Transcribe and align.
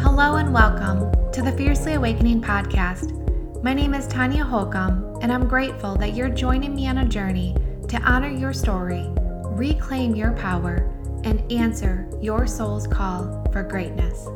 Hello 0.00 0.36
and 0.36 0.54
welcome 0.54 1.12
to 1.32 1.42
the 1.42 1.52
Fiercely 1.58 1.92
Awakening 1.92 2.40
podcast. 2.40 3.12
My 3.62 3.74
name 3.74 3.92
is 3.92 4.06
Tanya 4.06 4.42
Holcomb, 4.42 5.18
and 5.20 5.30
I'm 5.30 5.46
grateful 5.46 5.94
that 5.96 6.14
you're 6.14 6.30
joining 6.30 6.74
me 6.74 6.88
on 6.88 6.96
a 6.98 7.04
journey 7.04 7.54
to 7.88 8.00
honor 8.00 8.30
your 8.30 8.54
story, 8.54 9.04
reclaim 9.50 10.16
your 10.16 10.32
power, 10.32 10.90
and 11.24 11.52
answer 11.52 12.08
your 12.22 12.46
soul's 12.46 12.86
call 12.86 13.46
for 13.52 13.62
greatness. 13.62 14.26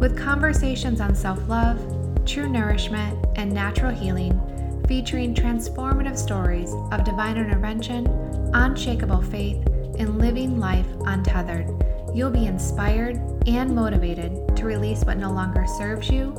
With 0.00 0.18
conversations 0.18 1.02
on 1.02 1.14
self 1.14 1.46
love, 1.46 1.78
true 2.24 2.48
nourishment, 2.48 3.22
and 3.36 3.52
natural 3.52 3.92
healing, 3.92 4.40
featuring 4.88 5.34
transformative 5.34 6.16
stories 6.16 6.72
of 6.90 7.04
divine 7.04 7.36
intervention, 7.36 8.25
unshakable 8.56 9.22
faith, 9.22 9.64
and 9.98 10.18
living 10.18 10.58
life 10.58 10.86
untethered 11.06 11.70
you'll 12.16 12.30
be 12.30 12.46
inspired 12.46 13.20
and 13.46 13.74
motivated 13.74 14.56
to 14.56 14.64
release 14.64 15.04
what 15.04 15.18
no 15.18 15.30
longer 15.30 15.66
serves 15.66 16.08
you, 16.08 16.32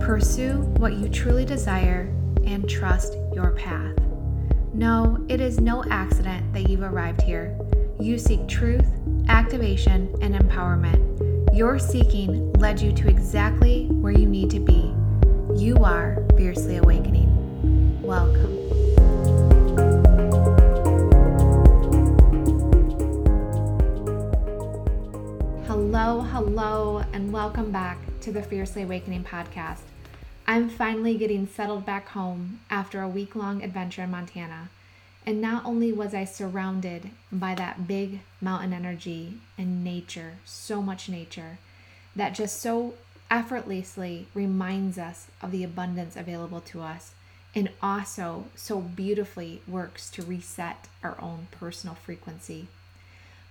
pursue 0.00 0.54
what 0.78 0.94
you 0.94 1.08
truly 1.08 1.44
desire, 1.44 2.12
and 2.44 2.68
trust 2.68 3.16
your 3.32 3.52
path. 3.52 3.96
No, 4.74 5.24
it 5.28 5.40
is 5.40 5.60
no 5.60 5.84
accident 5.90 6.52
that 6.52 6.68
you've 6.68 6.82
arrived 6.82 7.22
here. 7.22 7.56
You 8.00 8.18
seek 8.18 8.48
truth, 8.48 8.88
activation, 9.28 10.12
and 10.20 10.34
empowerment. 10.34 11.56
Your 11.56 11.78
seeking 11.78 12.52
led 12.54 12.80
you 12.80 12.92
to 12.92 13.08
exactly 13.08 13.86
where 13.86 14.12
you 14.12 14.26
need 14.26 14.50
to 14.50 14.58
be. 14.58 14.92
You 15.54 15.76
are 15.84 16.18
fiercely 16.36 16.78
awakening. 16.78 18.02
Welcome. 18.02 19.01
Hello, 26.04 26.20
hello, 26.22 27.04
and 27.12 27.32
welcome 27.32 27.70
back 27.70 27.96
to 28.22 28.32
the 28.32 28.42
Fiercely 28.42 28.82
Awakening 28.82 29.22
podcast. 29.22 29.82
I'm 30.48 30.68
finally 30.68 31.16
getting 31.16 31.46
settled 31.46 31.86
back 31.86 32.08
home 32.08 32.58
after 32.68 33.00
a 33.00 33.08
week 33.08 33.36
long 33.36 33.62
adventure 33.62 34.02
in 34.02 34.10
Montana. 34.10 34.70
And 35.24 35.40
not 35.40 35.64
only 35.64 35.92
was 35.92 36.12
I 36.12 36.24
surrounded 36.24 37.10
by 37.30 37.54
that 37.54 37.86
big 37.86 38.18
mountain 38.40 38.72
energy 38.72 39.34
and 39.56 39.84
nature, 39.84 40.38
so 40.44 40.82
much 40.82 41.08
nature, 41.08 41.58
that 42.16 42.34
just 42.34 42.60
so 42.60 42.94
effortlessly 43.30 44.26
reminds 44.34 44.98
us 44.98 45.28
of 45.40 45.52
the 45.52 45.62
abundance 45.62 46.16
available 46.16 46.62
to 46.62 46.80
us, 46.80 47.14
and 47.54 47.70
also 47.80 48.46
so 48.56 48.80
beautifully 48.80 49.62
works 49.68 50.10
to 50.10 50.22
reset 50.22 50.88
our 51.04 51.16
own 51.20 51.46
personal 51.52 51.94
frequency 51.94 52.66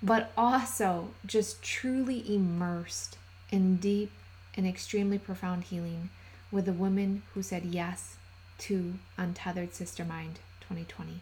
but 0.04 0.32
also 0.36 1.10
just 1.26 1.62
truly 1.62 2.24
immersed 2.34 3.18
in 3.52 3.78
deep 3.78 4.12
and 4.56 4.66
extremely 4.66 5.18
profound 5.18 5.64
healing 5.66 6.10
with 6.52 6.66
the 6.66 6.74
women 6.74 7.24
who 7.34 7.42
said 7.42 7.66
yes 7.66 8.18
to 8.58 8.96
Untethered 9.18 9.74
Sister 9.74 10.04
Mind 10.04 10.40
2020. 10.62 11.22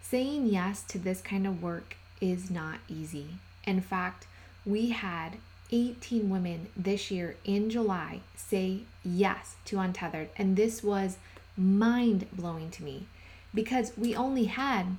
Saying 0.00 0.46
yes 0.46 0.82
to 0.84 0.98
this 0.98 1.20
kind 1.20 1.46
of 1.46 1.62
work 1.62 1.96
is 2.20 2.50
not 2.50 2.78
easy. 2.88 3.38
In 3.64 3.80
fact, 3.80 4.26
we 4.64 4.90
had 4.90 5.38
18 5.70 6.28
women 6.28 6.68
this 6.76 7.10
year 7.10 7.36
in 7.44 7.70
July 7.70 8.20
say 8.36 8.80
yes 9.04 9.56
to 9.64 9.78
Untethered, 9.78 10.28
and 10.36 10.56
this 10.56 10.82
was 10.82 11.16
mind 11.56 12.26
blowing 12.32 12.70
to 12.70 12.82
me 12.82 13.06
because 13.54 13.92
we 13.96 14.14
only 14.14 14.44
had 14.44 14.96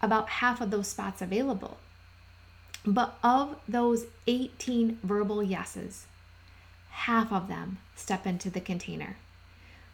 about 0.00 0.28
half 0.28 0.60
of 0.60 0.70
those 0.70 0.88
spots 0.88 1.22
available. 1.22 1.78
But 2.90 3.18
of 3.22 3.56
those 3.68 4.06
18 4.26 5.00
verbal 5.02 5.42
yeses, 5.42 6.06
half 6.88 7.30
of 7.30 7.46
them 7.46 7.76
step 7.94 8.26
into 8.26 8.48
the 8.48 8.62
container. 8.62 9.18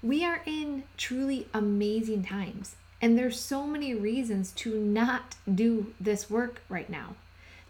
We 0.00 0.24
are 0.24 0.42
in 0.46 0.84
truly 0.96 1.48
amazing 1.52 2.26
times, 2.26 2.76
and 3.02 3.18
there's 3.18 3.40
so 3.40 3.66
many 3.66 3.94
reasons 3.94 4.52
to 4.52 4.78
not 4.78 5.34
do 5.52 5.92
this 6.00 6.30
work 6.30 6.62
right 6.68 6.88
now, 6.88 7.16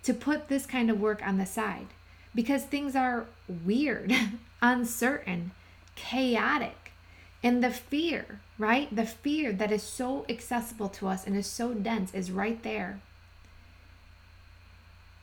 to 0.03 0.13
put 0.13 0.49
this 0.49 0.67
kind 0.67 0.91
of 0.91 1.01
work 1.01 1.27
on 1.27 1.39
the 1.39 1.47
side, 1.47 1.87
because 2.35 2.65
things 2.65 2.95
are 2.95 3.25
weird, 3.49 4.13
uncertain, 4.61 5.53
chaotic, 5.95 6.93
and 7.43 7.65
the 7.65 7.71
fear, 7.71 8.41
right? 8.59 8.95
The 8.95 9.07
fear 9.07 9.55
that 9.55 9.73
is 9.73 9.83
so 9.83 10.27
accessible 10.29 10.91
to 10.91 11.09
us 11.09 11.27
and 11.27 11.35
is 11.35 11.47
so 11.47 11.73
dense 11.73 12.13
is 12.13 12.31
right 12.31 12.63
there. 12.63 13.01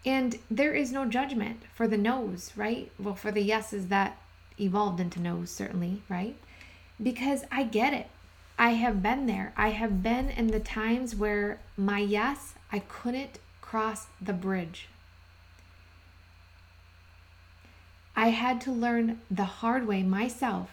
And 0.05 0.39
there 0.49 0.73
is 0.73 0.91
no 0.91 1.05
judgment 1.05 1.61
for 1.73 1.87
the 1.87 1.97
no's, 1.97 2.51
right? 2.55 2.91
Well, 2.99 3.15
for 3.15 3.31
the 3.31 3.41
yeses 3.41 3.87
that 3.87 4.17
evolved 4.59 4.99
into 4.99 5.21
no's, 5.21 5.51
certainly, 5.51 6.01
right? 6.09 6.35
Because 7.01 7.43
I 7.51 7.63
get 7.63 7.93
it. 7.93 8.07
I 8.57 8.71
have 8.71 9.01
been 9.01 9.25
there. 9.25 9.53
I 9.55 9.69
have 9.69 10.03
been 10.03 10.29
in 10.29 10.47
the 10.47 10.59
times 10.59 11.15
where 11.15 11.59
my 11.77 11.99
yes, 11.99 12.53
I 12.71 12.79
couldn't 12.79 13.39
cross 13.61 14.07
the 14.19 14.33
bridge. 14.33 14.87
I 18.15 18.29
had 18.29 18.61
to 18.61 18.71
learn 18.71 19.21
the 19.29 19.45
hard 19.45 19.87
way 19.87 20.03
myself 20.03 20.69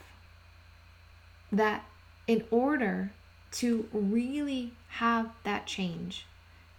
that 1.52 1.84
in 2.26 2.44
order 2.50 3.12
to 3.50 3.88
really 3.92 4.72
have 4.88 5.30
that 5.44 5.66
change, 5.66 6.26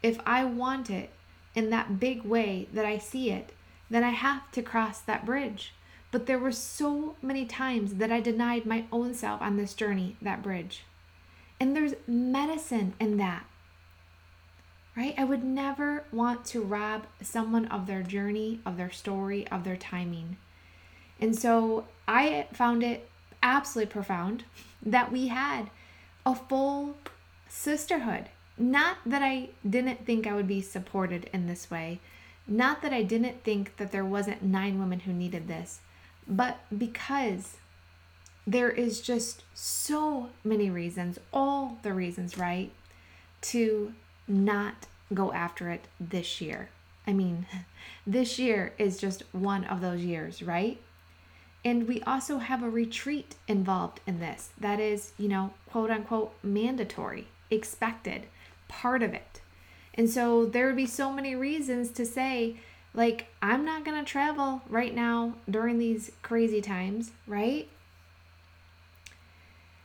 if 0.04 0.20
I 0.26 0.46
want 0.46 0.90
it, 0.90 1.09
in 1.56 1.70
that 1.70 2.00
big 2.00 2.24
way 2.24 2.68
that 2.74 2.86
I 2.86 2.98
see 2.98 3.32
it, 3.32 3.54
then 3.90 4.04
I 4.04 4.12
have 4.12 4.52
to 4.52 4.62
cross 4.62 5.00
that 5.02 5.26
bridge. 5.26 5.74
But 6.12 6.26
there 6.26 6.40
were 6.40 6.52
so 6.52 7.16
many 7.22 7.46
times 7.46 7.96
that 7.96 8.12
I 8.12 8.20
denied 8.20 8.66
my 8.66 8.86
own 8.92 9.14
self 9.14 9.42
on 9.42 9.58
this 9.58 9.74
journey, 9.74 10.16
that 10.22 10.42
bridge. 10.42 10.84
And 11.59 11.76
there's 11.76 11.94
medicine 12.08 12.94
in 13.00 13.18
that. 13.18 13.46
Right? 14.96 15.14
I 15.18 15.24
would 15.24 15.44
never 15.44 16.04
want 16.12 16.46
to 16.46 16.62
rob 16.62 17.06
someone 17.22 17.66
of 17.66 17.88
their 17.88 18.04
journey, 18.04 18.59
of 18.66 18.78
their 18.78 18.92
story, 18.92 19.48
of 19.48 19.64
their 19.64 19.78
timing. 19.78 20.38
And 21.22 21.38
so 21.38 21.86
I 22.08 22.48
found 22.54 22.84
it 22.84 23.09
absolutely 23.44 23.92
profound 23.92 24.44
that 24.82 25.12
we 25.12 25.28
had 25.28 25.70
a 26.26 26.36
full 26.36 26.98
sisterhood 27.48 28.30
not 28.59 28.97
that 29.06 29.24
I 29.24 29.50
didn't 29.68 30.06
think 30.06 30.28
I 30.28 30.34
would 30.34 30.47
be 30.47 30.62
supported 30.62 31.30
in 31.34 31.47
this 31.47 31.72
way, 31.72 32.00
not 32.47 32.81
that 32.81 32.94
I 32.94 33.03
didn't 33.03 33.44
think 33.44 33.78
that 33.78 33.92
there 33.92 34.06
wasn't 34.06 34.44
nine 34.44 34.80
women 34.80 35.02
who 35.02 35.14
needed 35.14 35.47
this, 35.47 35.80
but 36.28 36.59
because 36.75 37.58
there 38.46 38.70
is 38.70 39.02
just 39.02 39.44
so 39.53 40.30
many 40.44 40.70
reasons, 40.70 41.20
all 41.31 41.78
the 41.84 41.94
reasons, 41.94 42.38
right, 42.38 42.72
to 43.42 43.94
not 44.28 44.88
go 45.14 45.31
after 45.31 45.70
it 45.70 45.88
this 46.00 46.41
year. 46.41 46.70
I 47.08 47.14
mean, 47.14 47.46
this 48.08 48.40
year 48.40 48.74
is 48.78 48.97
just 48.97 49.24
one 49.31 49.64
of 49.66 49.81
those 49.81 50.02
years, 50.02 50.41
right? 50.41 50.80
And 51.64 51.88
we 51.88 52.02
also 52.03 52.38
have 52.38 52.64
a 52.64 52.70
retreat 52.70 53.36
involved 53.47 54.00
in 54.08 54.20
this 54.20 54.50
that 54.59 54.80
is, 54.80 55.12
you 55.18 55.28
know, 55.28 55.53
quote 55.70 55.91
unquote, 55.91 56.34
mandatory, 56.41 57.28
expected 57.52 58.28
part 58.69 59.03
of 59.03 59.13
it. 59.13 59.41
And 59.94 60.09
so 60.09 60.46
there 60.46 60.68
would 60.68 60.78
be 60.78 60.85
so 60.85 61.12
many 61.12 61.35
reasons 61.35 61.91
to 61.91 62.06
say, 62.06 62.56
like, 62.94 63.28
I'm 63.41 63.66
not 63.66 63.84
going 63.84 64.00
to 64.00 64.09
travel 64.09 64.62
right 64.69 64.96
now 64.96 65.34
during 65.50 65.78
these 65.78 66.12
crazy 66.22 66.62
times, 66.62 67.12
right? 67.28 67.68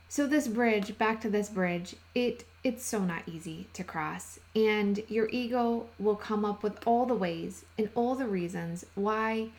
So 0.07 0.25
this 0.25 0.47
bridge, 0.47 0.97
back 0.97 1.19
to 1.21 1.29
this 1.29 1.49
bridge, 1.49 1.97
it 2.13 2.45
it's 2.63 2.85
so 2.85 2.99
not 2.99 3.23
easy 3.27 3.67
to 3.73 3.83
cross. 3.83 4.39
And 4.55 5.03
your 5.07 5.27
ego 5.29 5.87
will 5.99 6.15
come 6.15 6.45
up 6.45 6.63
with 6.63 6.79
all 6.87 7.05
the 7.05 7.13
ways 7.13 7.65
and 7.77 7.89
all 7.93 8.15
the 8.15 8.25
reasons 8.25 8.85
why 8.95 9.49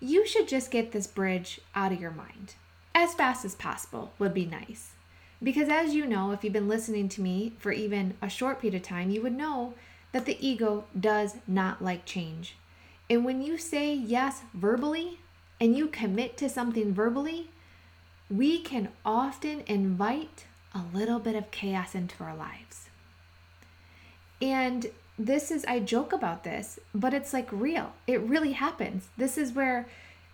you 0.00 0.26
should 0.26 0.48
just 0.48 0.70
get 0.70 0.92
this 0.92 1.06
bridge 1.06 1.60
out 1.74 1.92
of 1.92 2.00
your 2.00 2.12
mind. 2.12 2.54
As 2.94 3.12
fast 3.12 3.44
as 3.44 3.54
possible 3.54 4.12
would 4.18 4.32
be 4.32 4.46
nice. 4.46 4.92
Because 5.42 5.68
as 5.68 5.94
you 5.94 6.06
know, 6.06 6.32
if 6.32 6.42
you've 6.42 6.52
been 6.52 6.68
listening 6.68 7.08
to 7.10 7.20
me 7.20 7.52
for 7.58 7.70
even 7.70 8.14
a 8.20 8.28
short 8.28 8.60
period 8.60 8.74
of 8.74 8.82
time, 8.82 9.10
you 9.10 9.22
would 9.22 9.36
know 9.36 9.74
that 10.12 10.24
the 10.24 10.36
ego 10.46 10.84
does 10.98 11.36
not 11.46 11.82
like 11.82 12.04
change. 12.04 12.56
And 13.08 13.24
when 13.24 13.40
you 13.42 13.56
say 13.56 13.94
yes 13.94 14.42
verbally 14.52 15.20
and 15.60 15.76
you 15.76 15.88
commit 15.88 16.36
to 16.38 16.48
something 16.48 16.92
verbally, 16.92 17.50
we 18.30 18.58
can 18.60 18.88
often 19.04 19.62
invite 19.66 20.46
a 20.74 20.82
little 20.92 21.18
bit 21.18 21.34
of 21.34 21.50
chaos 21.50 21.94
into 21.94 22.22
our 22.22 22.36
lives. 22.36 22.88
And 24.42 24.90
this 25.18 25.50
is, 25.50 25.64
I 25.64 25.80
joke 25.80 26.12
about 26.12 26.44
this, 26.44 26.78
but 26.94 27.14
it's 27.14 27.32
like 27.32 27.48
real. 27.50 27.92
It 28.06 28.20
really 28.20 28.52
happens. 28.52 29.08
This 29.16 29.38
is 29.38 29.52
where 29.52 29.88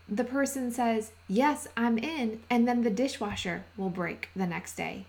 the 0.09 0.25
person 0.25 0.71
says, 0.71 1.13
Yes, 1.29 1.67
I'm 1.77 1.99
in, 1.99 2.41
and 2.51 2.67
then 2.69 2.83
the 2.83 2.91
dishwasher 2.91 3.65
will 3.77 3.91
break 3.91 4.29
the 4.37 4.47
next 4.47 4.77
day. 4.77 5.07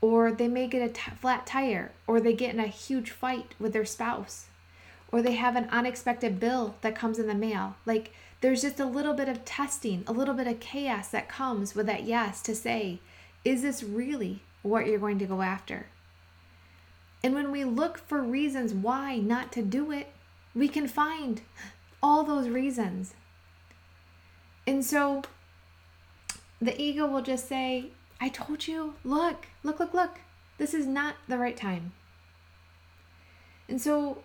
Or 0.00 0.32
they 0.32 0.48
may 0.48 0.66
get 0.66 0.82
a 0.82 0.92
t- 0.92 1.12
flat 1.20 1.46
tire, 1.46 1.92
or 2.06 2.20
they 2.20 2.32
get 2.32 2.52
in 2.54 2.60
a 2.60 2.66
huge 2.66 3.10
fight 3.10 3.54
with 3.60 3.72
their 3.72 3.84
spouse. 3.84 4.46
or 5.12 5.20
they 5.22 5.34
have 5.34 5.56
an 5.56 5.68
unexpected 5.70 6.40
bill 6.40 6.74
that 6.80 6.96
comes 6.96 7.18
in 7.18 7.26
the 7.26 7.34
mail. 7.34 7.76
Like 7.84 8.12
there's 8.40 8.62
just 8.62 8.80
a 8.80 8.86
little 8.86 9.12
bit 9.14 9.28
of 9.28 9.44
testing, 9.44 10.04
a 10.06 10.12
little 10.12 10.34
bit 10.34 10.46
of 10.46 10.58
chaos 10.58 11.08
that 11.08 11.28
comes 11.28 11.74
with 11.74 11.86
that 11.86 12.04
yes 12.04 12.40
to 12.42 12.54
say, 12.54 12.98
is 13.44 13.62
this 13.62 13.82
really 13.82 14.42
what 14.62 14.86
you're 14.86 14.98
going 14.98 15.18
to 15.18 15.26
go 15.26 15.42
after? 15.42 15.86
And 17.22 17.34
when 17.34 17.52
we 17.52 17.64
look 17.64 17.98
for 17.98 18.20
reasons 18.22 18.72
why 18.72 19.16
not 19.18 19.52
to 19.52 19.62
do 19.62 19.92
it, 19.92 20.12
we 20.54 20.66
can 20.68 20.88
find 20.88 21.42
all 22.02 22.24
those 22.24 22.48
reasons. 22.48 23.14
And 24.66 24.84
so 24.84 25.22
the 26.60 26.80
ego 26.80 27.06
will 27.06 27.22
just 27.22 27.48
say, 27.48 27.90
I 28.20 28.28
told 28.28 28.68
you, 28.68 28.94
look, 29.04 29.46
look, 29.62 29.80
look, 29.80 29.92
look, 29.92 30.20
this 30.58 30.74
is 30.74 30.86
not 30.86 31.16
the 31.28 31.38
right 31.38 31.56
time. 31.56 31.92
And 33.68 33.80
so 33.80 34.22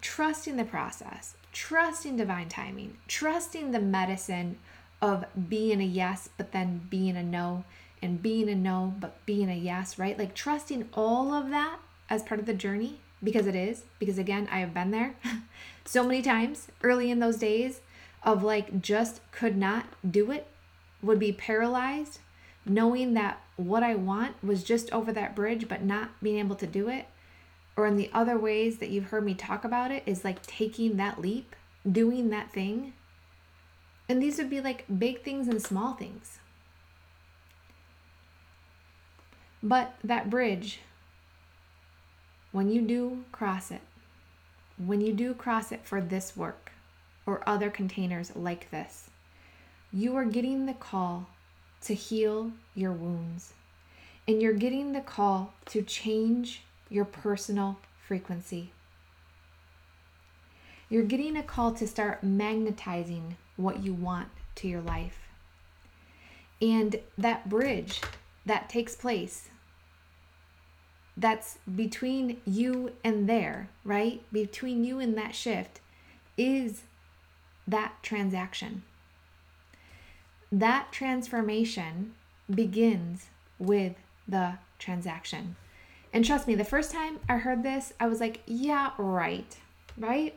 trusting 0.00 0.56
the 0.56 0.64
process, 0.64 1.34
trusting 1.52 2.16
divine 2.16 2.48
timing, 2.48 2.96
trusting 3.08 3.72
the 3.72 3.80
medicine 3.80 4.58
of 5.02 5.24
being 5.48 5.80
a 5.80 5.84
yes, 5.84 6.28
but 6.36 6.52
then 6.52 6.86
being 6.88 7.16
a 7.16 7.22
no, 7.22 7.64
and 8.00 8.22
being 8.22 8.48
a 8.48 8.54
no, 8.54 8.94
but 9.00 9.24
being 9.26 9.50
a 9.50 9.54
yes, 9.54 9.98
right? 9.98 10.18
Like 10.18 10.34
trusting 10.34 10.88
all 10.94 11.34
of 11.34 11.50
that 11.50 11.78
as 12.08 12.22
part 12.22 12.40
of 12.40 12.46
the 12.46 12.54
journey 12.54 13.00
because 13.22 13.46
it 13.46 13.54
is, 13.54 13.82
because 13.98 14.16
again, 14.16 14.48
I 14.50 14.60
have 14.60 14.72
been 14.72 14.90
there 14.90 15.16
so 15.84 16.04
many 16.04 16.22
times 16.22 16.68
early 16.82 17.10
in 17.10 17.18
those 17.18 17.36
days 17.36 17.80
of 18.26 18.42
like 18.42 18.82
just 18.82 19.20
could 19.32 19.56
not 19.56 19.86
do 20.08 20.30
it, 20.30 20.46
would 21.00 21.18
be 21.18 21.32
paralyzed, 21.32 22.18
knowing 22.66 23.14
that 23.14 23.40
what 23.56 23.82
I 23.82 23.94
want 23.94 24.42
was 24.44 24.62
just 24.62 24.92
over 24.92 25.12
that 25.12 25.34
bridge, 25.34 25.68
but 25.68 25.82
not 25.82 26.10
being 26.22 26.38
able 26.38 26.56
to 26.56 26.66
do 26.66 26.88
it 26.88 27.06
or 27.76 27.86
in 27.86 27.96
the 27.96 28.10
other 28.12 28.38
ways 28.38 28.78
that 28.78 28.88
you've 28.88 29.06
heard 29.06 29.24
me 29.24 29.34
talk 29.34 29.64
about 29.64 29.90
it 29.90 30.02
is 30.06 30.24
like 30.24 30.44
taking 30.46 30.96
that 30.96 31.20
leap, 31.20 31.54
doing 31.90 32.30
that 32.30 32.52
thing. 32.52 32.94
And 34.08 34.22
these 34.22 34.38
would 34.38 34.48
be 34.48 34.60
like 34.60 34.84
big 34.98 35.22
things 35.22 35.46
and 35.46 35.60
small 35.60 35.92
things. 35.92 36.38
But 39.62 39.94
that 40.02 40.30
bridge, 40.30 40.80
when 42.52 42.70
you 42.70 42.80
do 42.80 43.24
cross 43.30 43.70
it, 43.70 43.82
when 44.78 45.00
you 45.00 45.12
do 45.12 45.34
cross 45.34 45.70
it 45.70 45.84
for 45.84 46.00
this 46.00 46.36
work 46.36 46.72
or 47.26 47.42
other 47.46 47.68
containers 47.68 48.34
like 48.34 48.70
this, 48.70 49.10
you 49.92 50.16
are 50.16 50.24
getting 50.24 50.66
the 50.66 50.74
call 50.74 51.26
to 51.82 51.94
heal 51.94 52.52
your 52.74 52.92
wounds. 52.92 53.52
And 54.28 54.42
you're 54.42 54.54
getting 54.54 54.92
the 54.92 55.00
call 55.00 55.52
to 55.66 55.82
change 55.82 56.62
your 56.88 57.04
personal 57.04 57.78
frequency. 58.06 58.72
You're 60.88 61.04
getting 61.04 61.36
a 61.36 61.42
call 61.42 61.72
to 61.72 61.86
start 61.86 62.22
magnetizing 62.22 63.36
what 63.56 63.82
you 63.82 63.92
want 63.94 64.28
to 64.56 64.68
your 64.68 64.80
life. 64.80 65.18
And 66.60 67.00
that 67.18 67.48
bridge 67.48 68.00
that 68.44 68.68
takes 68.68 68.94
place, 68.94 69.48
that's 71.16 71.58
between 71.74 72.40
you 72.44 72.92
and 73.02 73.28
there, 73.28 73.68
right? 73.84 74.22
Between 74.32 74.84
you 74.84 75.00
and 75.00 75.16
that 75.16 75.34
shift 75.34 75.80
is 76.36 76.82
that 77.66 77.94
transaction. 78.02 78.82
That 80.52 80.92
transformation 80.92 82.14
begins 82.48 83.26
with 83.58 83.96
the 84.28 84.58
transaction. 84.78 85.56
And 86.12 86.24
trust 86.24 86.46
me, 86.46 86.54
the 86.54 86.64
first 86.64 86.92
time 86.92 87.18
I 87.28 87.38
heard 87.38 87.62
this, 87.62 87.92
I 88.00 88.06
was 88.06 88.20
like, 88.20 88.40
yeah, 88.46 88.90
right. 88.98 89.56
Right? 89.98 90.34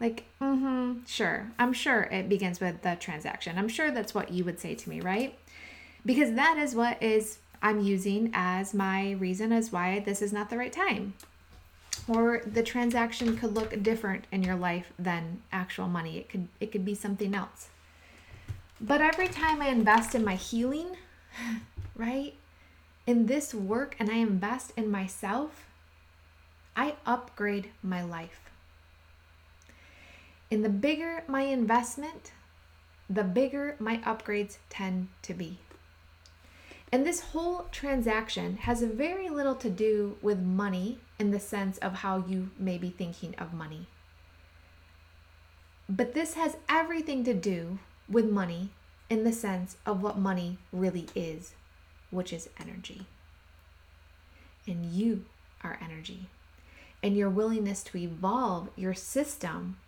Like, 0.00 0.24
mm-hmm, 0.40 1.00
sure. 1.06 1.50
I'm 1.58 1.72
sure 1.72 2.02
it 2.02 2.28
begins 2.28 2.60
with 2.60 2.82
the 2.82 2.96
transaction. 3.00 3.58
I'm 3.58 3.68
sure 3.68 3.90
that's 3.90 4.14
what 4.14 4.30
you 4.30 4.44
would 4.44 4.60
say 4.60 4.74
to 4.74 4.88
me, 4.88 5.00
right? 5.00 5.36
Because 6.06 6.34
that 6.34 6.56
is 6.58 6.74
what 6.74 7.02
is 7.02 7.38
I'm 7.60 7.80
using 7.80 8.30
as 8.32 8.72
my 8.74 9.12
reason 9.12 9.50
as 9.52 9.72
why 9.72 10.00
this 10.00 10.22
is 10.22 10.32
not 10.32 10.50
the 10.50 10.58
right 10.58 10.72
time. 10.72 11.14
Or 12.08 12.42
the 12.46 12.62
transaction 12.62 13.36
could 13.36 13.54
look 13.54 13.82
different 13.82 14.24
in 14.32 14.42
your 14.42 14.56
life 14.56 14.92
than 14.98 15.42
actual 15.52 15.88
money. 15.88 16.16
It 16.16 16.28
could 16.28 16.48
it 16.58 16.72
could 16.72 16.84
be 16.84 16.94
something 16.94 17.34
else. 17.34 17.68
But 18.80 19.00
every 19.02 19.28
time 19.28 19.60
I 19.60 19.68
invest 19.68 20.14
in 20.14 20.24
my 20.24 20.36
healing, 20.36 20.96
right? 21.96 22.34
in 23.08 23.24
this 23.24 23.54
work 23.54 23.96
and 23.98 24.10
I 24.10 24.16
invest 24.16 24.74
in 24.76 24.90
myself, 24.90 25.64
I 26.76 26.96
upgrade 27.06 27.70
my 27.82 28.02
life. 28.02 28.50
And 30.50 30.62
the 30.62 30.68
bigger 30.68 31.24
my 31.26 31.40
investment, 31.40 32.32
the 33.08 33.24
bigger 33.24 33.76
my 33.78 33.96
upgrades 34.04 34.58
tend 34.68 35.08
to 35.22 35.32
be. 35.32 35.60
And 36.92 37.06
this 37.06 37.20
whole 37.32 37.68
transaction 37.72 38.58
has 38.58 38.82
very 38.82 39.30
little 39.30 39.54
to 39.54 39.70
do 39.70 40.18
with 40.20 40.38
money 40.40 40.98
in 41.18 41.30
the 41.30 41.40
sense 41.40 41.78
of 41.78 41.94
how 41.94 42.24
you 42.26 42.50
may 42.58 42.78
be 42.78 42.90
thinking 42.90 43.34
of 43.36 43.52
money. 43.52 43.86
But 45.88 46.14
this 46.14 46.34
has 46.34 46.56
everything 46.68 47.24
to 47.24 47.34
do 47.34 47.78
with 48.08 48.30
money 48.30 48.70
in 49.10 49.24
the 49.24 49.32
sense 49.32 49.76
of 49.86 50.02
what 50.02 50.18
money 50.18 50.58
really 50.72 51.06
is 51.14 51.54
which 52.10 52.32
is 52.32 52.48
energy. 52.60 53.06
And 54.66 54.86
you 54.86 55.24
are 55.62 55.78
energy. 55.82 56.26
And 57.02 57.16
your 57.16 57.30
willingness 57.30 57.82
to 57.84 57.98
evolve 57.98 58.70
your 58.76 58.94
system 58.94 59.78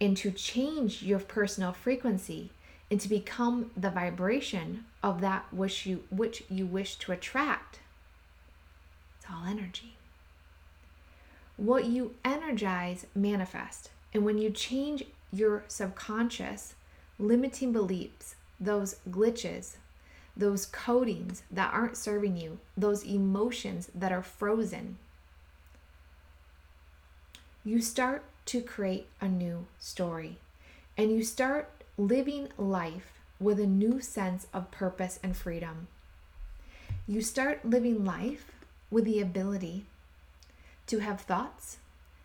and 0.00 0.16
to 0.16 0.30
change 0.30 1.02
your 1.02 1.18
personal 1.18 1.72
frequency 1.72 2.50
and 2.90 3.00
to 3.00 3.08
become 3.08 3.70
the 3.76 3.90
vibration 3.90 4.86
of 5.02 5.20
that 5.20 5.52
which 5.52 5.84
you 5.84 6.04
which 6.10 6.42
you 6.48 6.64
wish 6.64 6.96
to 6.96 7.12
attract. 7.12 7.80
It's 9.18 9.26
all 9.30 9.44
energy. 9.44 9.97
What 11.58 11.86
you 11.86 12.14
energize 12.24 13.04
manifest. 13.16 13.90
And 14.14 14.24
when 14.24 14.38
you 14.38 14.50
change 14.50 15.04
your 15.32 15.64
subconscious 15.66 16.74
limiting 17.18 17.72
beliefs, 17.72 18.36
those 18.60 18.96
glitches, 19.10 19.74
those 20.36 20.68
codings 20.68 21.42
that 21.50 21.74
aren't 21.74 21.96
serving 21.96 22.36
you, 22.36 22.60
those 22.76 23.04
emotions 23.04 23.90
that 23.92 24.12
are 24.12 24.22
frozen, 24.22 24.98
you 27.64 27.80
start 27.80 28.22
to 28.46 28.62
create 28.62 29.08
a 29.20 29.26
new 29.26 29.66
story 29.80 30.38
and 30.96 31.10
you 31.10 31.24
start 31.24 31.82
living 31.98 32.48
life 32.56 33.18
with 33.40 33.58
a 33.58 33.66
new 33.66 34.00
sense 34.00 34.46
of 34.54 34.70
purpose 34.70 35.18
and 35.24 35.36
freedom. 35.36 35.88
You 37.08 37.20
start 37.20 37.64
living 37.64 38.04
life 38.04 38.52
with 38.92 39.04
the 39.04 39.20
ability 39.20 39.86
to 40.88 40.98
have 40.98 41.20
thoughts 41.20 41.78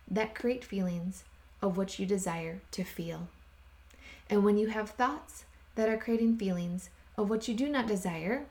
that 0.10 0.36
create 0.36 0.64
feelings 0.64 1.24
of 1.62 1.78
what 1.78 1.98
you 2.00 2.06
desire 2.06 2.60
to 2.72 2.84
feel. 2.84 3.28
And 4.30 4.44
when 4.44 4.58
you 4.58 4.68
have 4.68 4.90
thoughts 4.90 5.46
that 5.76 5.90
are 5.90 5.98
creating 5.98 6.38
feelings 6.38 6.90
of 7.18 7.30
what 7.30 7.48
you 7.48 7.54
do 7.54 7.70
not 7.70 7.88
desire, 7.88 8.46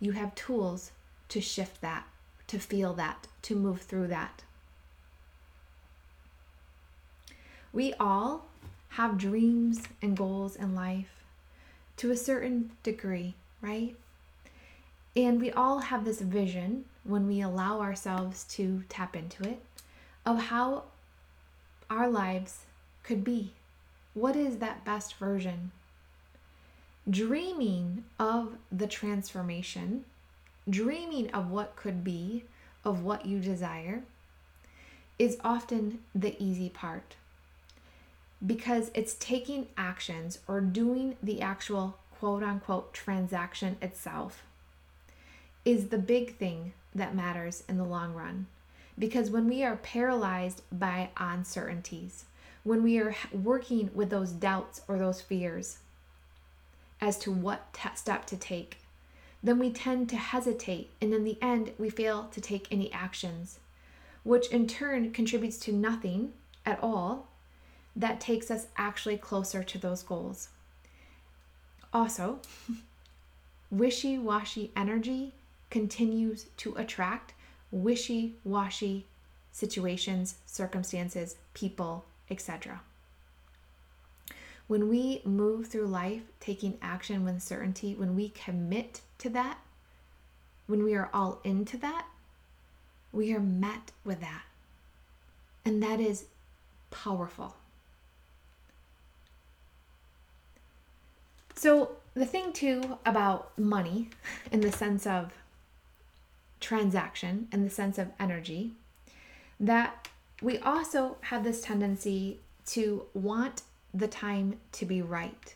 you 0.00 0.12
have 0.12 0.34
tools 0.34 0.92
to 1.28 1.40
shift 1.40 1.80
that, 1.80 2.06
to 2.46 2.58
feel 2.58 2.92
that, 2.94 3.28
to 3.42 3.54
move 3.54 3.82
through 3.82 4.08
that. 4.08 4.42
We 7.72 7.94
all 7.94 8.46
have 8.90 9.16
dreams 9.16 9.82
and 10.02 10.16
goals 10.16 10.56
in 10.56 10.74
life 10.74 11.24
to 11.96 12.10
a 12.10 12.16
certain 12.16 12.72
degree, 12.82 13.34
right? 13.60 13.94
And 15.16 15.40
we 15.40 15.50
all 15.50 15.78
have 15.78 16.04
this 16.04 16.20
vision 16.20 16.84
when 17.04 17.26
we 17.26 17.40
allow 17.40 17.80
ourselves 17.80 18.44
to 18.44 18.84
tap 18.88 19.16
into 19.16 19.42
it 19.42 19.60
of 20.24 20.38
how 20.38 20.84
our 21.90 22.08
lives 22.08 22.60
could 23.02 23.24
be. 23.24 23.52
What 24.14 24.36
is 24.36 24.58
that 24.58 24.84
best 24.84 25.14
version 25.14 25.72
dreaming 27.10 28.04
of 28.18 28.56
the 28.70 28.86
transformation, 28.86 30.04
dreaming 30.70 31.28
of 31.32 31.50
what 31.50 31.74
could 31.74 32.04
be, 32.04 32.44
of 32.84 33.02
what 33.02 33.26
you 33.26 33.40
desire, 33.40 34.04
is 35.18 35.36
often 35.42 35.98
the 36.14 36.40
easy 36.42 36.68
part 36.68 37.16
because 38.44 38.90
it's 38.94 39.14
taking 39.14 39.68
actions 39.76 40.38
or 40.48 40.60
doing 40.60 41.16
the 41.22 41.40
actual 41.40 41.96
quote 42.18 42.42
unquote 42.42 42.92
transaction 42.92 43.76
itself 43.80 44.42
is 45.64 45.88
the 45.88 45.98
big 45.98 46.36
thing 46.36 46.72
that 46.94 47.14
matters 47.14 47.64
in 47.68 47.76
the 47.78 47.84
long 47.84 48.14
run. 48.14 48.46
Because 48.98 49.30
when 49.30 49.48
we 49.48 49.64
are 49.64 49.76
paralyzed 49.76 50.62
by 50.70 51.10
uncertainties, 51.16 52.24
when 52.64 52.82
we 52.82 52.98
are 52.98 53.14
working 53.32 53.90
with 53.94 54.10
those 54.10 54.32
doubts 54.32 54.82
or 54.86 54.98
those 54.98 55.20
fears, 55.20 55.78
as 57.02 57.18
to 57.18 57.32
what 57.32 57.72
t- 57.74 57.88
step 57.96 58.24
to 58.26 58.36
take. 58.36 58.78
Then 59.42 59.58
we 59.58 59.70
tend 59.70 60.08
to 60.10 60.16
hesitate, 60.16 60.90
and 61.00 61.12
in 61.12 61.24
the 61.24 61.36
end, 61.42 61.72
we 61.76 61.90
fail 61.90 62.28
to 62.32 62.40
take 62.40 62.68
any 62.70 62.90
actions. 62.92 63.58
which 64.24 64.46
in 64.52 64.68
turn 64.68 65.10
contributes 65.12 65.58
to 65.58 65.72
nothing 65.72 66.32
at 66.64 66.78
all 66.80 67.26
that 67.96 68.20
takes 68.20 68.52
us 68.52 68.68
actually 68.76 69.16
closer 69.16 69.64
to 69.64 69.78
those 69.78 70.04
goals. 70.04 70.48
Also, 71.92 72.38
wishy 73.70 74.16
washy 74.16 74.70
energy 74.76 75.32
continues 75.72 76.44
to 76.58 76.74
attract 76.76 77.32
wishy 77.70 78.34
washy 78.44 79.06
situations, 79.52 80.36
circumstances, 80.44 81.36
people, 81.54 82.04
etc. 82.30 82.82
When 84.66 84.90
we 84.90 85.22
move 85.24 85.66
through 85.66 85.86
life 85.86 86.22
taking 86.40 86.76
action 86.82 87.24
with 87.24 87.42
certainty, 87.42 87.94
when 87.94 88.14
we 88.14 88.28
commit 88.28 89.00
to 89.18 89.30
that, 89.30 89.58
when 90.66 90.84
we 90.84 90.94
are 90.94 91.08
all 91.12 91.40
into 91.42 91.78
that, 91.78 92.06
we 93.10 93.34
are 93.34 93.40
met 93.40 93.92
with 94.04 94.20
that. 94.20 94.42
And 95.64 95.82
that 95.82 96.00
is 96.00 96.26
powerful. 96.90 97.56
So, 101.54 101.92
the 102.14 102.26
thing 102.26 102.52
too 102.52 102.98
about 103.06 103.58
money, 103.58 104.10
in 104.50 104.60
the 104.60 104.72
sense 104.72 105.06
of 105.06 105.32
transaction, 106.62 107.48
in 107.52 107.64
the 107.64 107.70
sense 107.70 107.98
of 107.98 108.08
energy, 108.18 108.72
that 109.60 110.08
we 110.40 110.58
also 110.58 111.16
have 111.22 111.44
this 111.44 111.60
tendency 111.60 112.40
to 112.66 113.06
want 113.12 113.62
the 113.92 114.08
time 114.08 114.58
to 114.72 114.86
be 114.86 115.02
right, 115.02 115.54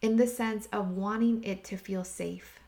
in 0.00 0.16
the 0.16 0.26
sense 0.26 0.68
of 0.72 0.90
wanting 0.90 1.42
it 1.42 1.64
to 1.64 1.76
feel 1.76 2.04
safe. 2.04 2.60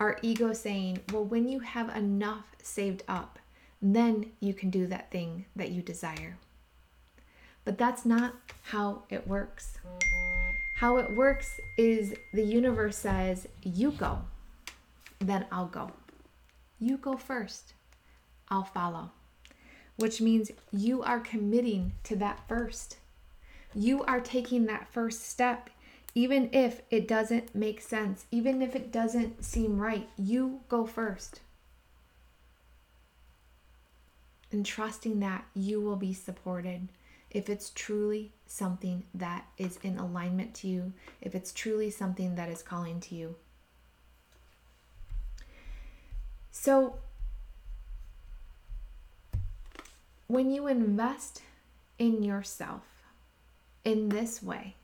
Our 0.00 0.18
ego 0.22 0.52
saying, 0.52 1.00
well, 1.12 1.24
when 1.24 1.46
you 1.48 1.60
have 1.60 1.94
enough 1.94 2.46
saved 2.62 3.02
up, 3.06 3.38
then 3.82 4.32
you 4.40 4.54
can 4.54 4.70
do 4.70 4.86
that 4.86 5.10
thing 5.10 5.44
that 5.54 5.70
you 5.70 5.82
desire. 5.82 6.38
But 7.64 7.78
that's 7.78 8.04
not 8.04 8.34
how 8.62 9.02
it 9.10 9.26
works. 9.26 9.78
How 10.76 10.96
it 10.96 11.14
works 11.14 11.48
is 11.78 12.14
the 12.32 12.42
universe 12.42 12.96
says, 12.96 13.46
You 13.62 13.92
go, 13.92 14.18
then 15.18 15.46
I'll 15.52 15.66
go. 15.66 15.92
You 16.78 16.96
go 16.96 17.16
first, 17.16 17.74
I'll 18.48 18.64
follow. 18.64 19.10
Which 19.96 20.20
means 20.20 20.50
you 20.72 21.02
are 21.02 21.20
committing 21.20 21.92
to 22.04 22.16
that 22.16 22.46
first. 22.48 22.96
You 23.74 24.02
are 24.04 24.20
taking 24.20 24.66
that 24.66 24.92
first 24.92 25.28
step, 25.28 25.70
even 26.14 26.48
if 26.52 26.82
it 26.90 27.08
doesn't 27.08 27.54
make 27.54 27.80
sense, 27.80 28.26
even 28.30 28.60
if 28.62 28.74
it 28.74 28.92
doesn't 28.92 29.44
seem 29.44 29.78
right. 29.78 30.08
You 30.16 30.60
go 30.68 30.86
first. 30.86 31.40
And 34.52 34.64
trusting 34.64 35.20
that 35.20 35.44
you 35.54 35.80
will 35.80 35.96
be 35.96 36.12
supported 36.12 36.88
if 37.30 37.48
it's 37.48 37.70
truly 37.70 38.30
something 38.46 39.02
that 39.12 39.44
is 39.58 39.78
in 39.82 39.98
alignment 39.98 40.54
to 40.54 40.68
you, 40.68 40.92
if 41.20 41.34
it's 41.34 41.52
truly 41.52 41.90
something 41.90 42.36
that 42.36 42.48
is 42.48 42.62
calling 42.62 43.00
to 43.00 43.14
you. 43.16 43.34
So, 46.56 46.94
when 50.28 50.52
you 50.52 50.68
invest 50.68 51.42
in 51.98 52.22
yourself 52.22 52.82
in 53.84 54.08
this 54.08 54.40
way, 54.40 54.76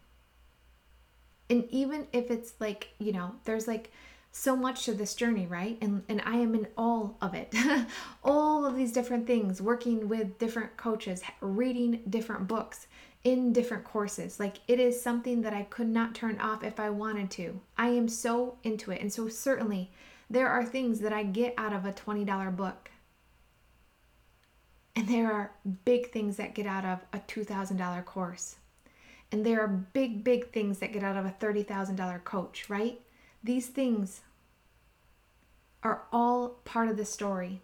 and 1.49 1.65
even 1.71 2.09
if 2.13 2.29
it's 2.31 2.55
like, 2.59 2.89
you 2.99 3.13
know, 3.13 3.37
there's 3.45 3.69
like 3.69 3.93
so 4.33 4.57
much 4.57 4.85
to 4.87 4.95
this 4.95 5.15
journey, 5.15 5.47
right? 5.47 5.79
And 5.81 6.03
and 6.09 6.21
I 6.27 6.37
am 6.37 6.57
in 6.57 6.67
all 6.77 7.17
of 7.23 7.35
it. 7.35 7.55
all 8.25 8.67
of 8.67 8.75
these 8.75 8.93
different 8.93 9.29
things, 9.29 9.63
working 9.63 10.09
with 10.09 10.39
different 10.41 10.77
coaches, 10.77 11.23
reading 11.41 12.03
different 12.11 12.49
books, 12.49 12.89
in 13.23 13.53
different 13.53 13.85
courses. 13.85 14.41
Like 14.41 14.57
it 14.67 14.81
is 14.81 15.01
something 15.01 15.43
that 15.43 15.55
I 15.55 15.63
could 15.63 15.89
not 15.89 16.17
turn 16.17 16.41
off 16.41 16.65
if 16.65 16.81
I 16.81 16.91
wanted 16.91 17.31
to. 17.33 17.61
I 17.79 17.91
am 17.91 18.09
so 18.09 18.57
into 18.65 18.91
it. 18.91 19.01
And 19.01 19.13
so 19.13 19.29
certainly 19.29 19.93
there 20.31 20.49
are 20.49 20.65
things 20.65 21.01
that 21.01 21.13
I 21.13 21.25
get 21.25 21.55
out 21.59 21.73
of 21.73 21.85
a 21.85 21.93
$20 21.93 22.57
book. 22.57 22.91
And 24.95 25.09
there 25.09 25.33
are 25.33 25.53
big 25.85 26.13
things 26.13 26.37
that 26.37 26.55
get 26.55 26.67
out 26.67 26.85
of 26.85 27.01
a 27.13 27.19
$2,000 27.19 28.05
course. 28.05 28.57
And 29.33 29.45
there 29.45 29.61
are 29.61 29.69
big, 29.69 30.23
big 30.23 30.53
things 30.53 30.79
that 30.79 30.93
get 30.93 31.03
out 31.03 31.17
of 31.17 31.27
a 31.27 31.35
$30,000 31.41 32.25
coach, 32.25 32.71
right? 32.71 33.01
These 33.43 33.69
things 33.69 34.21
are 35.83 36.03
all 36.13 36.61
part 36.65 36.89
of 36.89 36.97
the 36.97 37.05
story. 37.05 37.61